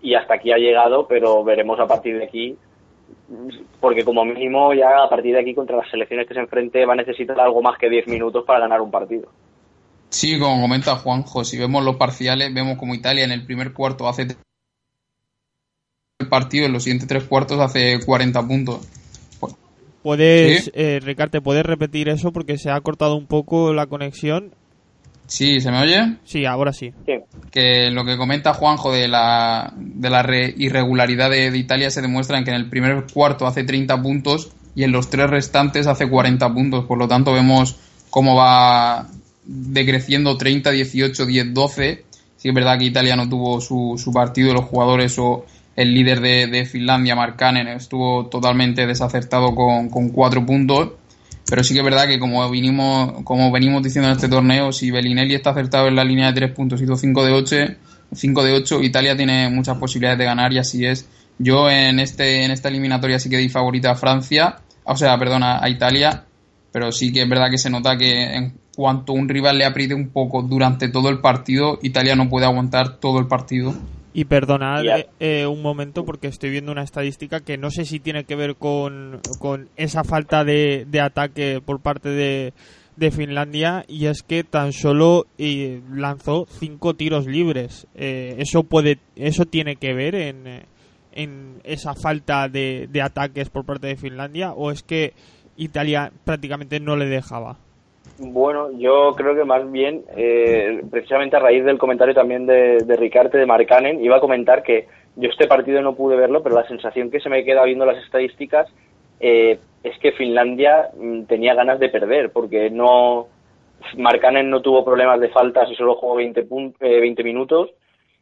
y 0.02 0.12
hasta 0.12 0.34
aquí 0.34 0.52
ha 0.52 0.58
llegado, 0.58 1.08
pero 1.08 1.42
veremos 1.42 1.80
a 1.80 1.86
partir 1.86 2.18
de 2.18 2.24
aquí 2.24 2.54
porque 3.80 4.04
como 4.04 4.26
mínimo 4.26 4.74
ya 4.74 5.04
a 5.04 5.08
partir 5.08 5.32
de 5.32 5.40
aquí 5.40 5.54
contra 5.54 5.78
las 5.78 5.90
selecciones 5.90 6.28
que 6.28 6.34
se 6.34 6.40
enfrente 6.40 6.84
va 6.84 6.92
a 6.92 6.96
necesitar 6.96 7.40
algo 7.40 7.62
más 7.62 7.78
que 7.78 7.88
10 7.88 8.08
minutos 8.08 8.44
para 8.44 8.60
ganar 8.60 8.82
un 8.82 8.90
partido. 8.90 9.30
Sí, 10.10 10.38
como 10.38 10.60
comenta 10.60 10.94
Juanjo, 10.96 11.44
si 11.44 11.58
vemos 11.58 11.82
los 11.82 11.96
parciales, 11.96 12.52
vemos 12.52 12.76
como 12.76 12.94
Italia 12.94 13.24
en 13.24 13.32
el 13.32 13.46
primer 13.46 13.72
cuarto 13.72 14.06
hace 14.06 14.26
el 16.18 16.28
partido, 16.28 16.66
en 16.66 16.74
los 16.74 16.82
siguientes 16.82 17.08
tres 17.08 17.24
cuartos 17.24 17.58
hace 17.58 18.04
40 18.04 18.46
puntos. 18.46 18.86
¿Puedes, 20.02 20.70
eh, 20.74 21.00
Ricarte, 21.02 21.40
puedes 21.40 21.64
repetir 21.64 22.08
eso 22.08 22.32
porque 22.32 22.58
se 22.58 22.70
ha 22.70 22.80
cortado 22.80 23.14
un 23.16 23.26
poco 23.26 23.72
la 23.72 23.86
conexión 23.86 24.52
Sí, 25.32 25.62
¿se 25.62 25.70
me 25.70 25.78
oye? 25.78 26.16
Sí, 26.24 26.44
ahora 26.44 26.74
sí. 26.74 26.92
Que 27.50 27.90
lo 27.90 28.04
que 28.04 28.18
comenta 28.18 28.52
Juanjo 28.52 28.92
de 28.92 29.08
la, 29.08 29.72
de 29.76 30.10
la 30.10 30.26
irregularidad 30.58 31.30
de, 31.30 31.56
Italia 31.56 31.90
se 31.90 32.02
demuestra 32.02 32.36
en 32.36 32.44
que 32.44 32.50
en 32.50 32.56
el 32.56 32.68
primer 32.68 33.06
cuarto 33.10 33.46
hace 33.46 33.64
30 33.64 34.02
puntos 34.02 34.50
y 34.74 34.84
en 34.84 34.92
los 34.92 35.08
tres 35.08 35.30
restantes 35.30 35.86
hace 35.86 36.06
40 36.06 36.52
puntos. 36.52 36.84
Por 36.84 36.98
lo 36.98 37.08
tanto, 37.08 37.32
vemos 37.32 37.76
cómo 38.10 38.36
va 38.36 39.08
decreciendo 39.46 40.36
30, 40.36 40.70
18, 40.70 41.24
10, 41.24 41.54
12. 41.54 42.04
Sí 42.36 42.48
es 42.48 42.54
verdad 42.54 42.78
que 42.78 42.84
Italia 42.84 43.16
no 43.16 43.26
tuvo 43.26 43.58
su, 43.62 43.94
su 43.96 44.12
partido, 44.12 44.52
los 44.52 44.64
jugadores 44.66 45.18
o 45.18 45.46
el 45.76 45.94
líder 45.94 46.20
de, 46.20 46.46
de 46.46 46.64
Finlandia, 46.64 47.16
Markkanen, 47.16 47.68
estuvo 47.68 48.26
totalmente 48.26 48.86
desacertado 48.86 49.54
con, 49.54 49.88
cuatro 50.10 50.44
puntos 50.44 50.92
pero 51.48 51.64
sí 51.64 51.74
que 51.74 51.80
es 51.80 51.84
verdad 51.84 52.06
que 52.06 52.18
como 52.18 52.48
vinimos, 52.48 53.24
como 53.24 53.50
venimos 53.50 53.82
diciendo 53.82 54.08
en 54.08 54.16
este 54.16 54.28
torneo, 54.28 54.72
si 54.72 54.90
Bellinelli 54.90 55.34
está 55.34 55.50
acertado 55.50 55.88
en 55.88 55.96
la 55.96 56.04
línea 56.04 56.28
de 56.28 56.32
tres 56.32 56.52
puntos, 56.52 56.80
hizo 56.80 56.96
5 56.96 57.24
de 57.26 57.32
8, 57.32 57.56
5 58.12 58.44
de 58.44 58.52
8, 58.54 58.82
Italia 58.82 59.16
tiene 59.16 59.50
muchas 59.50 59.76
posibilidades 59.76 60.18
de 60.18 60.24
ganar 60.24 60.52
y 60.52 60.58
así 60.58 60.86
es. 60.86 61.08
Yo 61.38 61.68
en 61.68 61.98
este, 61.98 62.44
en 62.44 62.52
esta 62.52 62.68
eliminatoria 62.68 63.18
sí 63.18 63.28
que 63.28 63.36
di 63.36 63.48
favorita 63.48 63.90
a 63.90 63.96
Francia, 63.96 64.60
o 64.84 64.96
sea, 64.96 65.18
perdona, 65.18 65.62
a 65.62 65.68
Italia, 65.68 66.24
pero 66.70 66.92
sí 66.92 67.12
que 67.12 67.22
es 67.22 67.28
verdad 67.28 67.50
que 67.50 67.58
se 67.58 67.68
nota 67.68 67.98
que 67.98 68.34
en 68.34 68.54
cuanto 68.74 69.12
un 69.12 69.28
rival 69.28 69.58
le 69.58 69.66
apriete 69.66 69.94
un 69.94 70.08
poco 70.08 70.42
durante 70.42 70.88
todo 70.88 71.08
el 71.10 71.20
partido, 71.20 71.78
Italia 71.82 72.16
no 72.16 72.28
puede 72.28 72.46
aguantar 72.46 72.96
todo 72.98 73.18
el 73.18 73.26
partido. 73.26 73.74
Y 74.14 74.24
perdonad 74.24 74.84
eh, 74.84 75.08
eh, 75.20 75.46
un 75.46 75.62
momento 75.62 76.04
porque 76.04 76.26
estoy 76.26 76.50
viendo 76.50 76.70
una 76.70 76.82
estadística 76.82 77.40
que 77.40 77.56
no 77.56 77.70
sé 77.70 77.84
si 77.84 77.98
tiene 77.98 78.24
que 78.24 78.36
ver 78.36 78.56
con, 78.56 79.20
con 79.38 79.68
esa 79.76 80.04
falta 80.04 80.44
de, 80.44 80.86
de 80.88 81.00
ataque 81.00 81.62
por 81.64 81.80
parte 81.80 82.10
de, 82.10 82.52
de, 82.96 83.10
Finlandia 83.10 83.84
y 83.88 84.06
es 84.06 84.22
que 84.22 84.44
tan 84.44 84.72
solo 84.72 85.26
eh, 85.38 85.80
lanzó 85.90 86.46
cinco 86.58 86.94
tiros 86.94 87.26
libres. 87.26 87.86
eso 87.94 88.64
puede, 88.64 88.98
eso 89.16 89.46
tiene 89.46 89.76
que 89.76 89.94
ver 89.94 90.14
en, 90.14 90.64
en 91.12 91.60
esa 91.64 91.94
falta 91.94 92.48
de, 92.48 92.88
de 92.90 93.00
ataques 93.02 93.48
por 93.48 93.64
parte 93.64 93.86
de 93.86 93.96
Finlandia 93.96 94.52
o 94.52 94.70
es 94.70 94.82
que 94.82 95.14
Italia 95.56 96.12
prácticamente 96.24 96.80
no 96.80 96.96
le 96.96 97.06
dejaba. 97.06 97.58
Bueno, 98.18 98.70
yo 98.78 99.14
creo 99.16 99.34
que 99.34 99.44
más 99.44 99.70
bien, 99.70 100.04
eh, 100.16 100.82
precisamente 100.90 101.36
a 101.36 101.40
raíz 101.40 101.64
del 101.64 101.78
comentario 101.78 102.14
también 102.14 102.46
de, 102.46 102.78
de 102.78 102.96
Ricarte, 102.96 103.38
de 103.38 103.46
Marcanen, 103.46 104.04
iba 104.04 104.16
a 104.16 104.20
comentar 104.20 104.62
que 104.62 104.86
yo 105.16 105.28
este 105.28 105.46
partido 105.46 105.80
no 105.82 105.94
pude 105.94 106.16
verlo, 106.16 106.42
pero 106.42 106.54
la 106.54 106.68
sensación 106.68 107.10
que 107.10 107.20
se 107.20 107.28
me 107.28 107.44
queda 107.44 107.64
viendo 107.64 107.84
las 107.84 108.02
estadísticas 108.04 108.68
eh, 109.20 109.58
es 109.82 109.98
que 109.98 110.12
Finlandia 110.12 110.90
mm, 110.96 111.22
tenía 111.24 111.54
ganas 111.54 111.78
de 111.78 111.88
perder, 111.88 112.30
porque 112.32 112.70
no 112.70 113.28
Marcanen 113.96 114.50
no 114.50 114.62
tuvo 114.62 114.84
problemas 114.84 115.20
de 115.20 115.28
faltas 115.28 115.70
y 115.70 115.74
solo 115.74 115.96
jugó 115.96 116.16
20, 116.16 116.46
20 116.80 117.24
minutos, 117.24 117.70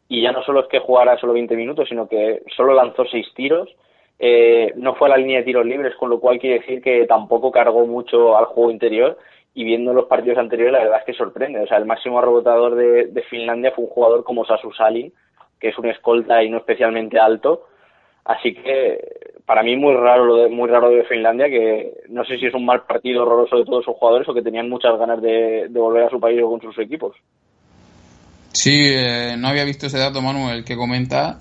y 0.09 0.23
ya 0.23 0.32
no 0.32 0.42
solo 0.42 0.61
es 0.61 0.66
que 0.68 0.80
jugara 0.80 1.18
solo 1.18 1.32
20 1.32 1.54
minutos, 1.56 1.88
sino 1.88 2.09
que 2.09 2.42
solo 2.56 2.75
lanzó 2.75 3.04
6 3.04 3.26
tiros, 3.35 3.68
eh, 4.18 4.73
no 4.76 4.94
fue 4.94 5.09
a 5.09 5.12
la 5.12 5.16
línea 5.16 5.38
de 5.38 5.44
tiros 5.44 5.64
libres, 5.64 5.94
con 5.97 6.11
lo 6.11 6.20
cual 6.20 6.38
quiere 6.38 6.61
decir 6.61 6.82
que 6.82 7.06
tampoco 7.06 7.50
cargó 7.50 7.87
mucho 7.87 8.37
al 8.37 8.47
juego 8.47 8.70
interior 8.70 9.16
y 9.54 9.64
viendo 9.64 9.92
los 9.92 10.07
partidos 10.07 10.38
anteriores 10.38 10.73
la 10.73 10.85
verdad 10.85 10.99
es 11.00 11.07
que 11.07 11.14
sorprende. 11.14 11.61
O 11.61 11.66
sea, 11.66 11.78
el 11.78 11.87
máximo 11.87 12.21
rebotador 12.21 12.75
de, 12.76 13.25
Finlandia 13.28 13.73
fue 13.73 13.85
un 13.85 13.90
jugador 13.90 14.25
como 14.25 14.45
Sasu 14.45 14.73
Salin, 14.73 15.12
que 15.59 15.69
es 15.69 15.78
un 15.78 15.87
escolta 15.87 16.42
y 16.42 16.50
no 16.50 16.59
especialmente 16.59 17.19
alto. 17.19 17.66
Así 18.25 18.54
que 18.54 18.99
para 19.47 19.62
mí 19.62 19.76
muy 19.76 19.95
raro 19.95 20.25
lo 20.25 20.37
de, 20.37 20.49
muy 20.49 20.69
raro 20.69 20.90
de 20.90 21.04
Finlandia, 21.04 21.49
que 21.49 21.95
no 22.09 22.25
sé 22.25 22.38
si 22.38 22.47
es 22.47 22.54
un 22.54 22.64
mal 22.64 22.85
partido 22.87 23.23
horroroso 23.23 23.57
de 23.57 23.64
todos 23.64 23.85
sus 23.85 23.97
jugadores 23.97 24.28
o 24.28 24.35
que 24.35 24.42
tenían 24.42 24.69
muchas 24.69 24.97
ganas 24.99 25.21
de, 25.21 25.69
volver 25.71 26.04
a 26.04 26.11
su 26.11 26.21
país 26.21 26.40
o 26.42 26.49
con 26.49 26.61
sus 26.61 26.78
equipos. 26.78 27.16
Sí, 28.52 28.92
eh, 28.95 29.37
no 29.38 29.49
había 29.49 29.64
visto 29.64 29.87
ese 29.87 29.99
dato, 29.99 30.23
Manuel, 30.23 30.64
que 30.64 30.76
comenta. 30.76 31.38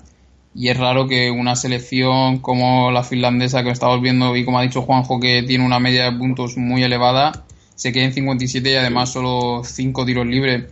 Y 0.54 0.68
es 0.68 0.78
raro 0.78 1.06
que 1.06 1.30
una 1.30 1.54
selección 1.54 2.40
como 2.40 2.90
la 2.90 3.04
finlandesa 3.04 3.62
que 3.62 3.70
estamos 3.70 4.02
viendo 4.02 4.34
y 4.34 4.44
como 4.44 4.58
ha 4.58 4.62
dicho 4.62 4.82
Juanjo 4.82 5.20
que 5.20 5.44
tiene 5.44 5.64
una 5.64 5.78
media 5.78 6.10
de 6.10 6.18
puntos 6.18 6.56
muy 6.56 6.82
elevada, 6.82 7.44
se 7.80 7.92
queda 7.92 8.04
en 8.04 8.12
57 8.12 8.72
y 8.72 8.74
además 8.74 9.10
solo 9.10 9.62
5 9.64 10.04
tiros 10.04 10.26
libres. 10.26 10.64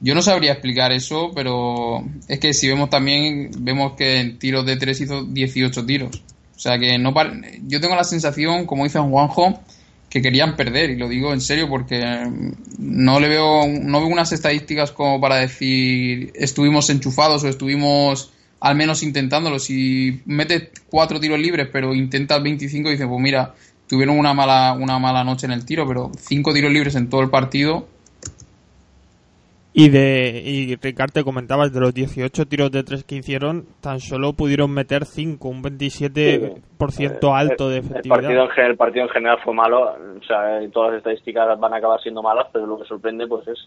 Yo 0.00 0.14
no 0.14 0.20
sabría 0.20 0.52
explicar 0.52 0.92
eso, 0.92 1.32
pero 1.34 2.04
es 2.28 2.38
que 2.40 2.52
si 2.52 2.68
vemos 2.68 2.90
también, 2.90 3.50
vemos 3.60 3.94
que 3.94 4.20
en 4.20 4.38
tiros 4.38 4.66
de 4.66 4.76
3 4.76 5.00
hizo 5.00 5.24
18 5.24 5.86
tiros. 5.86 6.22
O 6.54 6.58
sea 6.58 6.78
que 6.78 6.98
no 6.98 7.14
yo 7.66 7.80
tengo 7.80 7.96
la 7.96 8.04
sensación, 8.04 8.66
como 8.66 8.84
dice 8.84 8.98
Juanjo, 8.98 9.60
que 10.10 10.20
querían 10.20 10.54
perder, 10.54 10.90
y 10.90 10.96
lo 10.96 11.08
digo 11.08 11.32
en 11.32 11.40
serio 11.40 11.70
porque 11.70 12.04
no 12.78 13.18
le 13.18 13.28
veo, 13.30 13.66
no 13.66 14.00
veo 14.00 14.08
unas 14.08 14.32
estadísticas 14.32 14.90
como 14.90 15.22
para 15.22 15.36
decir 15.36 16.32
estuvimos 16.34 16.90
enchufados 16.90 17.44
o 17.44 17.48
estuvimos 17.48 18.30
al 18.60 18.76
menos 18.76 19.02
intentándolo. 19.02 19.58
Si 19.58 20.20
metes 20.26 20.64
cuatro 20.90 21.18
tiros 21.18 21.40
libres 21.40 21.68
pero 21.72 21.94
intentas 21.94 22.42
25, 22.42 22.90
dices, 22.90 23.06
pues 23.06 23.20
mira, 23.22 23.54
tuvieron 23.92 24.18
una 24.18 24.32
mala, 24.32 24.72
una 24.72 24.98
mala 24.98 25.22
noche 25.22 25.44
en 25.44 25.52
el 25.52 25.66
tiro, 25.66 25.86
pero 25.86 26.08
cinco 26.16 26.54
tiros 26.54 26.72
libres 26.72 26.96
en 26.96 27.10
todo 27.10 27.20
el 27.20 27.28
partido. 27.28 27.84
Y 29.74 29.90
de 29.90 30.42
y 30.46 30.76
Ricardo 30.76 31.12
te 31.12 31.24
comentabas 31.24 31.74
de 31.74 31.80
los 31.80 31.92
18 31.92 32.46
tiros 32.46 32.70
de 32.70 32.84
tres 32.84 33.04
que 33.04 33.16
hicieron, 33.16 33.66
tan 33.82 34.00
solo 34.00 34.32
pudieron 34.32 34.70
meter 34.70 35.04
5, 35.04 35.46
un 35.46 35.62
27% 35.62 37.38
alto 37.38 37.68
de 37.68 37.78
efectividad. 37.80 38.04
El 38.04 38.08
partido, 38.08 38.48
en, 38.56 38.70
el 38.70 38.76
partido 38.78 39.04
en 39.04 39.10
general 39.10 39.38
fue 39.44 39.52
malo, 39.52 39.82
o 39.82 40.24
sea, 40.26 40.58
todas 40.72 40.92
las 40.92 40.98
estadísticas 40.98 41.60
van 41.60 41.74
a 41.74 41.76
acabar 41.76 42.00
siendo 42.00 42.22
malas, 42.22 42.46
pero 42.50 42.64
lo 42.66 42.78
que 42.78 42.86
sorprende 42.86 43.26
pues 43.26 43.46
es 43.48 43.58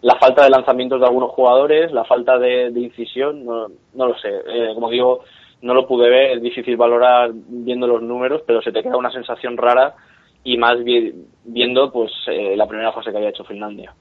la 0.00 0.16
falta 0.18 0.44
de 0.44 0.50
lanzamientos 0.50 0.98
de 0.98 1.06
algunos 1.06 1.32
jugadores, 1.32 1.92
la 1.92 2.04
falta 2.04 2.38
de, 2.38 2.70
incisión, 2.74 3.44
no, 3.44 3.66
no 3.92 4.06
lo 4.06 4.18
sé. 4.18 4.28
Eh, 4.28 4.72
como 4.74 4.88
digo, 4.88 5.24
no 5.62 5.74
lo 5.74 5.86
pude 5.86 6.08
ver, 6.08 6.36
es 6.36 6.42
difícil 6.42 6.76
valorar 6.76 7.30
viendo 7.34 7.86
los 7.86 8.02
números, 8.02 8.42
pero 8.46 8.62
se 8.62 8.72
te 8.72 8.82
queda 8.82 8.96
una 8.96 9.10
sensación 9.10 9.56
rara 9.56 9.94
y 10.44 10.56
más 10.56 10.76
viendo 11.44 11.92
pues 11.92 12.12
eh, 12.28 12.56
la 12.56 12.66
primera 12.66 12.92
fase 12.92 13.10
que 13.10 13.16
había 13.16 13.30
hecho 13.30 13.44
Finlandia. 13.44 13.92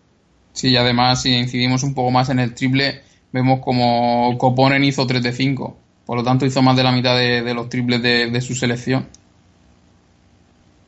Sí, 0.52 0.72
y 0.72 0.78
además 0.78 1.22
si 1.22 1.36
incidimos 1.36 1.84
un 1.84 1.94
poco 1.94 2.12
más 2.12 2.30
en 2.30 2.40
el 2.40 2.54
triple, 2.54 3.02
vemos 3.32 3.60
como 3.60 4.38
Koponen 4.38 4.84
hizo 4.84 5.06
3 5.06 5.24
de 5.24 5.32
5, 5.32 5.78
por 6.06 6.18
lo 6.18 6.24
tanto 6.24 6.46
hizo 6.46 6.62
más 6.62 6.78
de 6.78 6.84
la 6.84 6.92
mitad 6.92 7.18
de, 7.18 7.54
los 7.54 7.70
triples 7.70 8.02
de, 8.02 8.30
de 8.30 8.42
su 8.42 8.54
selección. 8.54 9.08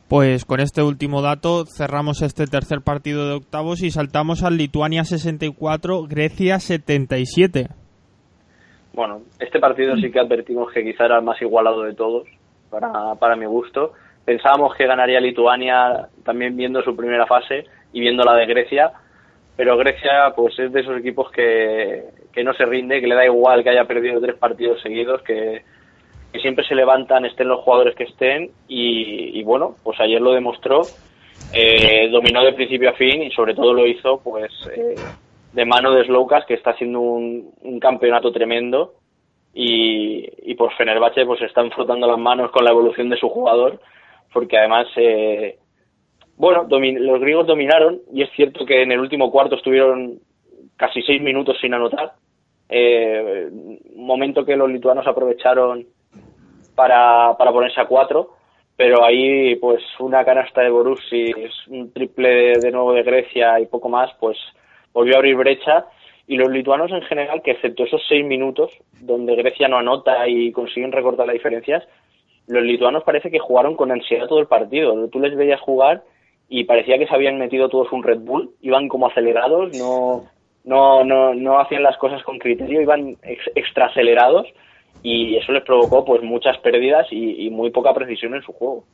Pues 0.08 0.44
con 0.44 0.58
este 0.58 0.82
último 0.82 1.22
dato 1.22 1.66
cerramos 1.66 2.22
este 2.22 2.46
tercer 2.46 2.80
partido 2.80 3.28
de 3.28 3.34
octavos 3.34 3.82
y 3.82 3.92
saltamos 3.92 4.42
al 4.42 4.56
Lituania 4.56 5.04
64, 5.04 6.04
Grecia 6.08 6.58
77 6.58 7.68
bueno, 8.92 9.22
este 9.38 9.60
partido 9.60 9.96
sí 9.96 10.10
que 10.10 10.20
advertimos 10.20 10.72
que 10.72 10.84
quizá 10.84 11.06
era 11.06 11.16
el 11.18 11.24
más 11.24 11.40
igualado 11.40 11.82
de 11.82 11.94
todos, 11.94 12.28
para, 12.70 13.14
para 13.16 13.36
mi 13.36 13.46
gusto. 13.46 13.92
Pensábamos 14.24 14.74
que 14.76 14.86
ganaría 14.86 15.20
Lituania 15.20 16.08
también 16.24 16.56
viendo 16.56 16.82
su 16.82 16.94
primera 16.96 17.26
fase 17.26 17.64
y 17.92 18.00
viendo 18.00 18.22
la 18.24 18.34
de 18.34 18.46
Grecia, 18.46 18.92
pero 19.56 19.76
Grecia 19.76 20.32
pues 20.36 20.58
es 20.58 20.72
de 20.72 20.80
esos 20.80 20.98
equipos 20.98 21.30
que, 21.32 22.04
que 22.32 22.44
no 22.44 22.52
se 22.54 22.64
rinde, 22.64 23.00
que 23.00 23.06
le 23.06 23.14
da 23.14 23.24
igual 23.24 23.62
que 23.62 23.70
haya 23.70 23.84
perdido 23.84 24.20
tres 24.20 24.36
partidos 24.36 24.80
seguidos, 24.82 25.22
que, 25.22 25.62
siempre 26.40 26.64
se 26.64 26.76
levantan, 26.76 27.24
estén 27.24 27.48
los 27.48 27.58
jugadores 27.60 27.96
que 27.96 28.04
estén, 28.04 28.52
y, 28.68 29.36
y, 29.36 29.42
bueno, 29.42 29.74
pues 29.82 29.98
ayer 29.98 30.20
lo 30.20 30.32
demostró 30.32 30.82
eh, 31.52 32.08
dominó 32.10 32.44
de 32.44 32.52
principio 32.52 32.90
a 32.90 32.92
fin 32.92 33.22
y 33.22 33.30
sobre 33.32 33.54
todo 33.54 33.72
lo 33.72 33.86
hizo 33.86 34.20
pues 34.22 34.52
eh, 34.76 34.94
de 35.52 35.64
mano 35.64 35.92
de 35.92 36.04
Slowcas 36.04 36.44
que 36.46 36.54
está 36.54 36.70
haciendo 36.70 37.00
un, 37.00 37.78
campeonato 37.80 38.32
tremendo 38.32 38.94
y, 39.52 40.54
por 40.54 40.72
Fenerbahce 40.74 41.24
pues 41.24 41.40
están 41.42 41.70
frotando 41.70 42.06
las 42.06 42.18
manos 42.18 42.50
con 42.50 42.64
la 42.64 42.70
evolución 42.70 43.08
de 43.08 43.16
su 43.16 43.28
jugador 43.28 43.80
porque 44.32 44.58
además 44.58 44.86
eh, 44.96 45.58
bueno 46.36 46.66
los 46.68 47.20
griegos 47.20 47.46
dominaron 47.46 48.00
y 48.12 48.22
es 48.22 48.30
cierto 48.36 48.66
que 48.66 48.82
en 48.82 48.92
el 48.92 49.00
último 49.00 49.30
cuarto 49.30 49.56
estuvieron 49.56 50.20
casi 50.76 51.02
seis 51.02 51.20
minutos 51.20 51.56
sin 51.60 51.74
anotar. 51.74 52.12
Eh, 52.68 53.50
momento 53.96 54.44
que 54.44 54.56
los 54.56 54.70
lituanos 54.70 55.06
aprovecharon 55.06 55.86
para, 56.74 57.34
para 57.36 57.52
ponerse 57.52 57.80
a 57.80 57.86
cuatro 57.86 58.36
pero 58.80 59.04
ahí 59.04 59.56
pues 59.56 59.82
una 59.98 60.24
canasta 60.24 60.62
de 60.62 60.70
Borussia, 60.70 61.36
un 61.68 61.92
triple 61.92 62.58
de 62.58 62.70
nuevo 62.70 62.94
de 62.94 63.02
Grecia 63.02 63.60
y 63.60 63.66
poco 63.66 63.90
más, 63.90 64.10
pues 64.18 64.38
volvió 64.92 65.14
a 65.14 65.18
abrir 65.18 65.36
brecha 65.36 65.86
y 66.26 66.36
los 66.36 66.50
lituanos 66.50 66.90
en 66.92 67.02
general, 67.02 67.42
que 67.42 67.52
excepto 67.52 67.84
esos 67.84 68.02
seis 68.08 68.24
minutos 68.24 68.70
donde 69.00 69.34
Grecia 69.34 69.68
no 69.68 69.78
anota 69.78 70.28
y 70.28 70.52
consiguen 70.52 70.92
recortar 70.92 71.26
las 71.26 71.34
diferencias, 71.34 71.82
los 72.46 72.62
lituanos 72.62 73.02
parece 73.04 73.30
que 73.30 73.38
jugaron 73.38 73.76
con 73.76 73.90
ansiedad 73.90 74.26
todo 74.26 74.40
el 74.40 74.46
partido. 74.46 75.08
Tú 75.08 75.20
les 75.20 75.36
veías 75.36 75.60
jugar 75.60 76.02
y 76.48 76.64
parecía 76.64 76.98
que 76.98 77.06
se 77.06 77.14
habían 77.14 77.38
metido 77.38 77.68
todos 77.68 77.92
un 77.92 78.02
Red 78.02 78.20
Bull, 78.20 78.50
iban 78.60 78.88
como 78.88 79.06
acelerados, 79.06 79.76
no, 79.76 80.24
no, 80.64 81.04
no, 81.04 81.34
no 81.34 81.60
hacían 81.60 81.82
las 81.82 81.96
cosas 81.96 82.22
con 82.22 82.38
criterio, 82.38 82.80
iban 82.80 83.16
extra 83.54 83.86
acelerados 83.86 84.46
y 85.02 85.36
eso 85.36 85.52
les 85.52 85.64
provocó 85.64 86.04
pues 86.04 86.22
muchas 86.22 86.58
pérdidas 86.58 87.06
y, 87.10 87.48
muy 87.50 87.70
poca 87.70 87.94
precisión 87.94 88.34
en 88.34 88.42
su 88.42 88.52
juego. 88.52 88.84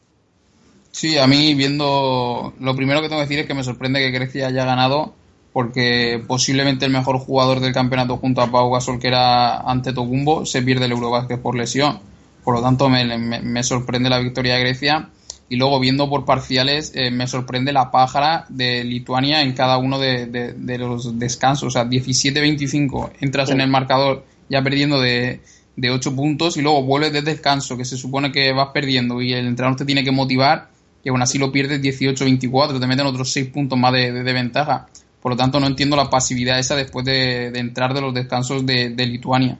Sí, 0.90 1.18
a 1.18 1.26
mí 1.26 1.54
viendo 1.54 2.52
lo 2.60 2.74
primero 2.74 3.00
que 3.00 3.08
tengo 3.08 3.20
que 3.20 3.26
decir 3.26 3.40
es 3.40 3.46
que 3.46 3.54
me 3.54 3.64
sorprende 3.64 4.00
que 4.00 4.10
Grecia 4.10 4.46
haya 4.46 4.64
ganado 4.64 5.14
porque 5.56 6.22
posiblemente 6.26 6.84
el 6.84 6.92
mejor 6.92 7.16
jugador 7.16 7.60
del 7.60 7.72
campeonato 7.72 8.18
junto 8.18 8.42
a 8.42 8.50
Pau 8.50 8.70
Gasol 8.70 8.98
que 8.98 9.08
era 9.08 9.60
ante 9.60 9.94
Togumbo 9.94 10.44
se 10.44 10.60
pierde 10.60 10.84
el 10.84 10.92
Eurobásquet 10.92 11.40
por 11.40 11.56
lesión. 11.56 11.98
Por 12.44 12.56
lo 12.56 12.60
tanto 12.60 12.90
me, 12.90 13.62
sorprende 13.62 14.10
la 14.10 14.18
victoria 14.18 14.56
de 14.56 14.60
Grecia 14.60 15.08
y 15.48 15.56
luego 15.56 15.80
viendo 15.80 16.10
por 16.10 16.26
parciales 16.26 16.92
eh, 16.94 17.10
me 17.10 17.26
sorprende 17.26 17.72
la 17.72 17.90
pájara 17.90 18.44
de 18.50 18.84
Lituania 18.84 19.40
en 19.40 19.54
cada 19.54 19.78
uno 19.78 19.98
de, 19.98 20.76
los 20.78 21.18
descansos. 21.18 21.68
O 21.68 21.70
sea, 21.70 21.86
17-25 21.86 23.12
entras 23.22 23.48
en 23.48 23.62
el 23.62 23.70
marcador 23.70 24.26
ya 24.50 24.62
perdiendo 24.62 25.00
de 25.00 25.40
de 25.74 25.90
8 25.90 26.14
puntos 26.14 26.58
y 26.58 26.60
luego 26.60 26.82
vuelves 26.82 27.14
de 27.14 27.22
descanso, 27.22 27.78
que 27.78 27.86
se 27.86 27.96
supone 27.96 28.30
que 28.30 28.52
vas 28.52 28.68
perdiendo 28.74 29.22
y 29.22 29.32
el 29.32 29.46
entrenador 29.46 29.78
te 29.78 29.84
tiene 29.86 30.04
que 30.04 30.10
motivar, 30.10 30.68
y 31.04 31.08
aún 31.08 31.22
así 31.22 31.38
lo 31.38 31.52
pierdes 31.52 31.80
18-24, 31.80 32.80
te 32.80 32.86
meten 32.86 33.06
otros 33.06 33.32
6 33.32 33.48
puntos 33.50 33.78
más 33.78 33.92
de, 33.92 34.10
ventaja. 34.10 34.88
Por 35.26 35.32
lo 35.32 35.38
tanto, 35.38 35.58
no 35.58 35.66
entiendo 35.66 35.96
la 35.96 36.08
pasividad 36.08 36.60
esa 36.60 36.76
después 36.76 37.04
de, 37.04 37.48
entrar 37.48 37.92
de 37.92 38.00
los 38.00 38.14
descansos 38.14 38.64
de, 38.64 38.94
Lituania. 38.96 39.58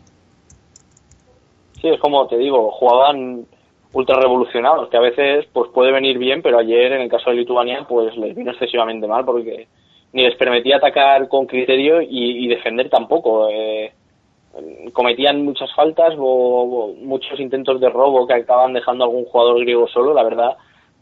Sí, 1.83 1.89
es 1.89 1.99
como 1.99 2.25
te 2.29 2.39
digo, 2.39 2.71
jugaban 2.71 3.45
ultra 3.93 4.15
revolucionados, 4.21 4.89
que 4.89 4.97
a 4.97 5.01
veces 5.01 5.45
pues 5.53 5.69
puede 5.75 5.91
venir 5.91 6.19
bien, 6.19 6.41
pero 6.41 6.61
ayer 6.61 6.93
en 6.93 7.01
el 7.01 7.09
caso 7.09 7.31
de 7.31 7.39
Lituania 7.39 7.85
pues 7.89 8.17
les 8.17 8.37
vino 8.37 8.53
excesivamente 8.53 9.09
mal 9.09 9.25
porque 9.25 9.67
ni 10.13 10.23
les 10.23 10.37
permitía 10.37 10.77
atacar 10.77 11.27
con 11.27 11.47
criterio 11.47 12.01
y, 12.01 12.47
defender 12.47 12.89
tampoco. 12.89 13.49
Eh, 13.51 13.93
cometían 14.93 15.45
muchas 15.45 15.75
faltas 15.75 16.15
o, 16.17 16.95
muchos 17.01 17.41
intentos 17.41 17.81
de 17.81 17.91
robo 17.91 18.25
que 18.25 18.35
acaban 18.35 18.73
dejando 18.73 19.03
a 19.03 19.09
algún 19.09 19.25
jugador 19.25 19.59
griego 19.63 19.89
solo, 19.89 20.15
la 20.15 20.23
verdad. 20.23 20.57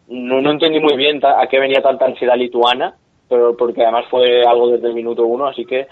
No, 0.09 0.41
no 0.41 0.53
entendí 0.53 0.81
muy 0.81 0.97
bien 0.97 1.21
a 1.23 1.47
qué 1.49 1.61
venía 1.61 1.83
tanta 1.83 2.07
ansiedad 2.07 2.39
lituana, 2.39 2.95
pero 3.29 3.57
porque 3.57 3.83
además 3.83 4.05
fue 4.11 4.45
algo 4.45 4.71
desde 4.71 4.89
el 4.89 4.95
minuto 4.95 5.25
uno, 5.25 5.47
así 5.47 5.65
que 5.65 5.87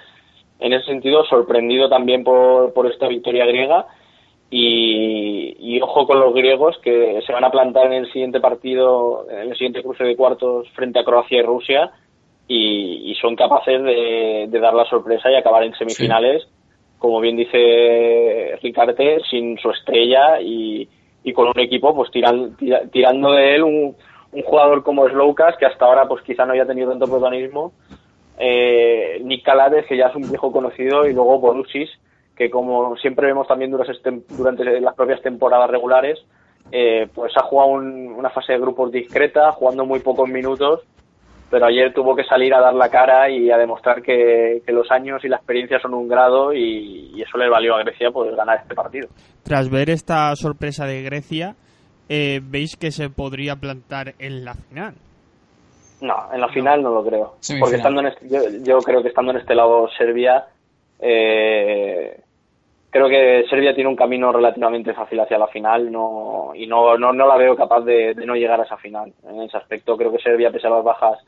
en 0.61 0.73
ese 0.73 0.87
sentido 0.87 1.25
sorprendido 1.25 1.89
también 1.89 2.25
por, 2.25 2.73
por 2.73 2.91
esta 2.91 3.09
victoria 3.09 3.47
griega. 3.47 3.87
Y, 4.55 5.57
y, 5.59 5.81
ojo 5.81 6.07
con 6.07 6.21
los 6.21 6.35
griegos 6.35 6.77
que 6.83 7.23
se 7.27 7.33
van 7.33 7.43
a 7.43 7.51
plantar 7.51 7.87
en 7.87 7.95
el 7.95 8.13
siguiente 8.13 8.39
partido, 8.39 9.27
en 9.31 9.49
el 9.49 9.55
siguiente 9.55 9.83
cruce 9.83 10.05
de 10.05 10.15
cuartos 10.15 10.69
frente 10.75 10.99
a 10.99 11.05
Croacia 11.05 11.39
y 11.39 11.43
Rusia 11.43 11.91
y, 12.47 13.15
son 13.21 13.35
capaces 13.35 13.83
de, 13.83 14.49
dar 14.61 14.75
la 14.75 14.85
sorpresa 14.85 15.31
y 15.31 15.37
acabar 15.37 15.63
en 15.63 15.75
semifinales 15.75 16.47
como 17.03 17.21
bien 17.21 17.37
dice 17.37 18.57
Ricarte, 18.63 19.19
sin 19.29 19.59
su 19.59 19.71
estrella 19.71 20.41
y, 20.41 20.89
con 21.35 21.49
un 21.49 21.59
equipo 21.59 21.93
pues 21.95 22.11
tirando 22.13 23.33
de 23.33 23.55
él 23.55 23.63
un, 23.65 23.97
jugador 24.41 24.83
como 24.83 25.07
Slowcas, 25.09 25.57
que 25.59 25.67
hasta 25.67 25.85
ahora 25.85 26.09
pues 26.09 26.23
quizá 26.23 26.47
no 26.47 26.55
haya 26.55 26.65
tenido 26.65 26.91
tanto 26.91 27.07
protagonismo, 27.07 27.73
eh, 28.39 29.21
Nick 29.23 29.45
Calades, 29.45 29.85
que 29.87 29.97
ya 29.97 30.07
es 30.07 30.17
un 30.17 30.29
viejo 30.29 30.51
conocido, 30.51 31.07
y 31.07 31.13
luego 31.13 31.39
Borussis, 31.39 31.91
que 32.35 32.49
como 32.49 32.97
siempre 32.97 33.27
vemos 33.27 33.47
también 33.47 33.71
durante, 33.71 34.81
las 34.81 34.95
propias 34.95 35.21
temporadas 35.21 35.71
regulares, 35.71 36.19
eh, 36.71 37.09
pues 37.15 37.33
ha 37.37 37.43
jugado 37.43 37.73
una 37.73 38.31
fase 38.31 38.55
de 38.55 38.59
grupos 38.59 38.91
discreta, 38.91 39.53
jugando 39.53 39.85
muy 39.85 40.01
pocos 40.01 40.29
minutos 40.29 40.81
pero 41.53 41.67
ayer 41.67 41.93
tuvo 41.93 42.17
que 42.17 42.25
salir 42.25 42.55
a 42.55 42.63
dar 42.63 42.73
la 42.73 42.89
cara 42.89 43.29
y 43.29 43.51
a 43.51 43.59
demostrar 43.59 44.01
que, 44.01 44.63
los 44.69 44.91
años 44.91 45.23
y 45.23 45.29
la 45.29 45.37
experiencia 45.37 45.79
son 45.81 45.93
un 45.93 46.09
grado 46.09 46.55
y, 46.55 47.21
eso 47.21 47.37
le 47.37 47.51
valió 47.51 47.75
a 47.75 47.83
Grecia 47.83 48.11
poder 48.11 48.35
ganar 48.35 48.61
este 48.63 48.75
partido. 48.75 49.09
Tras 49.45 49.69
ver 49.69 49.91
esta 49.91 50.35
sorpresa 50.35 50.87
de 50.87 51.03
Grecia, 51.03 51.55
eh, 52.09 52.41
¿veis 52.43 52.77
que 52.77 52.91
se 52.91 53.11
podría 53.11 53.57
plantar 53.57 54.15
en 54.19 54.45
la 54.45 54.55
final? 54.55 54.95
No, 56.01 56.17
en 56.33 56.41
la 56.41 56.49
final 56.49 56.83
no, 56.83 56.91
lo 56.95 57.05
creo. 57.05 57.35
Porque 57.61 57.77
estando 57.77 58.01
en 58.01 58.09
este, 58.09 58.29
yo, 58.65 58.79
creo 58.79 59.03
que 59.03 59.09
estando 59.09 59.31
en 59.33 59.39
este 59.39 59.55
lado 59.55 59.89
Serbia, 59.97 60.47
eh, 60.99 62.21
creo 62.91 63.09
que 63.09 63.45
Serbia 63.49 63.75
tiene 63.75 63.89
un 63.89 63.97
camino 63.97 64.33
relativamente 64.33 64.95
fácil 64.95 65.21
hacia 65.21 65.39
la 65.39 65.47
final 65.47 65.93
no, 65.93 66.53
y 66.55 66.67
no, 66.67 66.99
no, 66.99 67.13
no 67.13 67.27
la 67.27 67.37
veo 67.37 67.55
capaz 67.55 67.83
de, 67.83 68.15
de, 68.15 68.27
no 68.27 68.35
llegar 68.35 68.61
a 68.61 68.65
esa 68.65 68.77
final. 68.77 69.13
En 69.29 69.43
ese 69.43 69.57
aspecto 69.57 69.97
creo 69.97 70.11
que 70.11 70.19
Serbia, 70.19 70.51
pese 70.51 70.67
a 70.67 70.71
las 70.71 70.85
bajas 70.85 71.19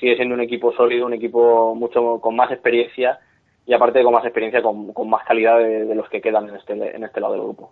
sigue 0.00 0.16
siendo 0.16 0.34
un 0.34 0.40
equipo 0.40 0.72
sólido, 0.72 1.06
un 1.06 1.14
equipo 1.14 1.74
mucho 1.74 2.20
con 2.20 2.34
más 2.34 2.50
experiencia 2.50 3.18
y 3.66 3.74
aparte 3.74 4.02
con 4.02 4.14
más 4.14 4.24
experiencia, 4.24 4.62
con, 4.62 4.92
con 4.92 5.10
más 5.10 5.24
calidad 5.26 5.58
de, 5.58 5.94
los 5.94 6.08
que 6.08 6.20
quedan 6.20 6.48
en 6.48 6.56
este, 6.56 6.72
en 6.72 7.04
este 7.04 7.20
lado 7.20 7.34
del 7.34 7.42
grupo. 7.42 7.70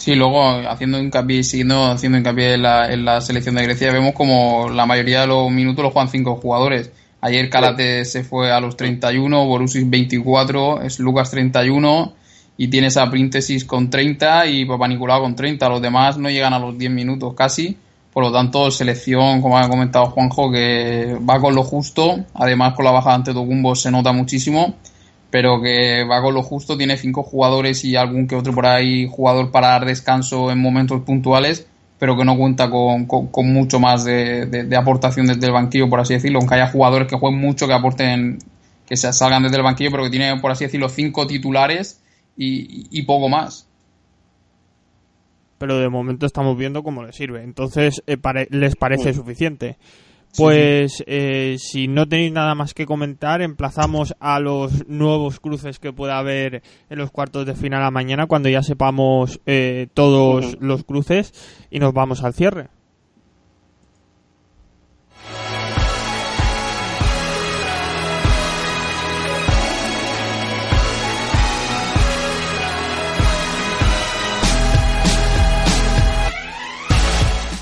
Sí, 0.00 0.14
luego 0.14 0.42
haciendo 0.66 0.98
hincapié, 0.98 1.44
siguiendo 1.44 1.84
haciendo 1.84 2.16
hincapié 2.16 2.54
en 2.54 2.62
la, 2.62 2.90
en 2.90 3.04
la 3.04 3.20
selección 3.20 3.56
de 3.56 3.64
Grecia, 3.64 3.92
vemos 3.92 4.14
como 4.14 4.70
la 4.70 4.86
mayoría 4.86 5.20
de 5.20 5.26
los 5.26 5.50
minutos 5.50 5.82
los 5.82 5.92
juegan 5.92 6.08
cinco 6.08 6.36
jugadores. 6.36 6.90
Ayer 7.20 7.50
Karate 7.50 8.06
se 8.06 8.24
fue 8.24 8.50
a 8.50 8.60
los 8.60 8.78
31, 8.78 9.44
Borussia 9.44 9.82
24, 9.84 10.80
es 10.80 11.00
Lucas 11.00 11.30
31 11.30 12.14
y 12.56 12.68
tienes 12.68 12.96
a 12.96 13.10
Príntesis 13.10 13.66
con 13.66 13.90
30 13.90 14.46
y 14.46 14.64
Papa 14.64 14.88
Nicolau 14.88 15.20
con 15.20 15.36
30. 15.36 15.68
Los 15.68 15.82
demás 15.82 16.16
no 16.16 16.30
llegan 16.30 16.54
a 16.54 16.58
los 16.58 16.78
10 16.78 16.90
minutos 16.92 17.34
casi. 17.34 17.76
Por 18.10 18.24
lo 18.24 18.32
tanto, 18.32 18.70
selección, 18.70 19.42
como 19.42 19.58
ha 19.58 19.68
comentado 19.68 20.06
Juanjo, 20.06 20.50
que 20.50 21.18
va 21.28 21.38
con 21.38 21.54
lo 21.54 21.62
justo. 21.62 22.24
Además, 22.32 22.72
con 22.72 22.86
la 22.86 22.90
bajada 22.90 23.16
ante 23.16 23.34
Togumbo 23.34 23.76
se 23.76 23.90
nota 23.90 24.12
muchísimo. 24.12 24.76
Pero 25.30 25.60
que 25.62 26.04
va 26.04 26.20
con 26.22 26.34
lo 26.34 26.42
justo, 26.42 26.76
tiene 26.76 26.96
cinco 26.96 27.22
jugadores 27.22 27.84
y 27.84 27.96
algún 27.96 28.26
que 28.26 28.34
otro 28.34 28.52
por 28.52 28.66
ahí 28.66 29.08
jugador 29.08 29.50
para 29.50 29.68
dar 29.68 29.86
descanso 29.86 30.50
en 30.50 30.60
momentos 30.60 31.02
puntuales, 31.02 31.66
pero 31.98 32.16
que 32.16 32.24
no 32.24 32.36
cuenta 32.36 32.68
con, 32.70 33.06
con, 33.06 33.52
mucho 33.52 33.78
más 33.78 34.04
de, 34.04 34.46
de, 34.46 34.76
aportación 34.76 35.26
desde 35.26 35.46
el 35.46 35.52
banquillo, 35.52 35.88
por 35.88 36.00
así 36.00 36.14
decirlo. 36.14 36.38
Aunque 36.40 36.56
haya 36.56 36.68
jugadores 36.68 37.06
que 37.06 37.16
jueguen 37.16 37.40
mucho, 37.40 37.66
que 37.68 37.74
aporten, 37.74 38.38
que 38.86 38.96
se 38.96 39.12
salgan 39.12 39.44
desde 39.44 39.56
el 39.56 39.62
banquillo, 39.62 39.90
pero 39.92 40.04
que 40.04 40.10
tienen, 40.10 40.40
por 40.40 40.50
así 40.50 40.64
decirlo, 40.64 40.88
cinco 40.88 41.26
titulares 41.26 42.02
y, 42.36 42.88
y 42.90 43.02
poco 43.02 43.28
más 43.28 43.68
pero 45.60 45.78
de 45.78 45.90
momento 45.90 46.24
estamos 46.24 46.56
viendo 46.56 46.82
cómo 46.82 47.02
les 47.04 47.14
sirve. 47.14 47.42
Entonces, 47.42 48.02
eh, 48.06 48.16
les 48.48 48.76
parece 48.76 49.12
suficiente. 49.12 49.76
Pues 50.36 51.02
eh, 51.06 51.56
si 51.58 51.88
no 51.88 52.08
tenéis 52.08 52.32
nada 52.32 52.54
más 52.54 52.72
que 52.72 52.86
comentar, 52.86 53.42
emplazamos 53.42 54.14
a 54.20 54.38
los 54.38 54.86
nuevos 54.86 55.40
cruces 55.40 55.78
que 55.78 55.92
pueda 55.92 56.18
haber 56.18 56.62
en 56.88 56.98
los 56.98 57.10
cuartos 57.10 57.46
de 57.46 57.54
final 57.54 57.82
a 57.82 57.90
mañana 57.90 58.26
cuando 58.26 58.48
ya 58.48 58.62
sepamos 58.62 59.40
eh, 59.46 59.88
todos 59.92 60.56
los 60.60 60.84
cruces 60.84 61.32
y 61.70 61.80
nos 61.80 61.92
vamos 61.92 62.22
al 62.22 62.34
cierre. 62.34 62.68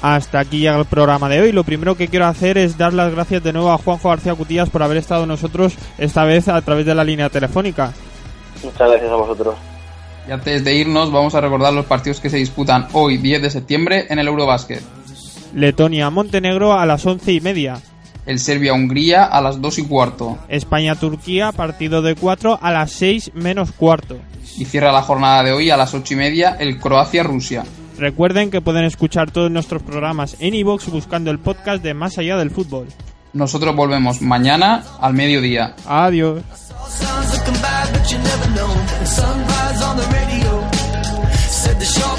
Hasta 0.00 0.38
aquí 0.40 0.60
llega 0.60 0.78
el 0.78 0.84
programa 0.84 1.28
de 1.28 1.40
hoy. 1.40 1.52
Lo 1.52 1.64
primero 1.64 1.96
que 1.96 2.08
quiero 2.08 2.26
hacer 2.26 2.56
es 2.56 2.78
dar 2.78 2.92
las 2.92 3.12
gracias 3.12 3.42
de 3.42 3.52
nuevo 3.52 3.70
a 3.72 3.78
Juanjo 3.78 4.08
García 4.10 4.34
Cutillas 4.34 4.70
por 4.70 4.82
haber 4.82 4.98
estado 4.98 5.26
nosotros 5.26 5.74
esta 5.98 6.24
vez 6.24 6.48
a 6.48 6.60
través 6.62 6.86
de 6.86 6.94
la 6.94 7.04
línea 7.04 7.28
telefónica. 7.30 7.92
Muchas 8.62 8.90
gracias 8.90 9.10
a 9.10 9.16
vosotros. 9.16 9.56
Y 10.28 10.30
antes 10.30 10.62
de 10.62 10.74
irnos, 10.74 11.10
vamos 11.10 11.34
a 11.34 11.40
recordar 11.40 11.72
los 11.72 11.86
partidos 11.86 12.20
que 12.20 12.30
se 12.30 12.36
disputan 12.36 12.86
hoy, 12.92 13.16
10 13.16 13.42
de 13.42 13.50
septiembre, 13.50 14.06
en 14.10 14.18
el 14.18 14.28
Eurobásquet. 14.28 14.82
Letonia-Montenegro 15.54 16.74
a 16.78 16.84
las 16.86 17.04
once 17.06 17.32
y 17.32 17.40
media. 17.40 17.80
el 18.26 18.38
Serbia-Hungría 18.38 19.24
a 19.24 19.40
las 19.40 19.58
2 19.60 19.78
y 19.78 19.84
cuarto. 19.86 20.36
España-Turquía, 20.48 21.50
partido 21.52 22.02
de 22.02 22.14
4 22.14 22.58
a 22.60 22.70
las 22.70 22.92
6 22.92 23.30
menos 23.34 23.72
cuarto. 23.72 24.18
Y 24.58 24.66
cierra 24.66 24.92
la 24.92 25.00
jornada 25.00 25.42
de 25.44 25.52
hoy 25.52 25.70
a 25.70 25.78
las 25.78 25.94
8 25.94 26.12
y 26.12 26.16
media 26.16 26.56
el 26.60 26.78
Croacia-Rusia. 26.78 27.64
Recuerden 27.98 28.50
que 28.50 28.60
pueden 28.60 28.84
escuchar 28.84 29.30
todos 29.30 29.50
nuestros 29.50 29.82
programas 29.82 30.36
en 30.38 30.54
iVoox 30.54 30.88
buscando 30.88 31.30
el 31.32 31.38
podcast 31.40 31.82
de 31.82 31.94
Más 31.94 32.16
Allá 32.18 32.36
del 32.36 32.50
Fútbol. 32.50 32.86
Nosotros 33.32 33.74
volvemos 33.74 34.22
mañana 34.22 34.84
al 35.00 35.14
mediodía. 35.14 35.74
Adiós. 35.86 36.42
Sun's 36.88 37.38
looking 37.38 37.60
bad, 37.60 37.92
but 37.92 38.10
you 38.10 38.18
never 38.18 38.48
know. 38.54 38.70
Sunrise 39.04 39.82
on 39.82 39.96
the 39.96 40.06
radio 40.12 40.70
said 41.48 41.78
the 41.78 41.84
short 41.84 42.17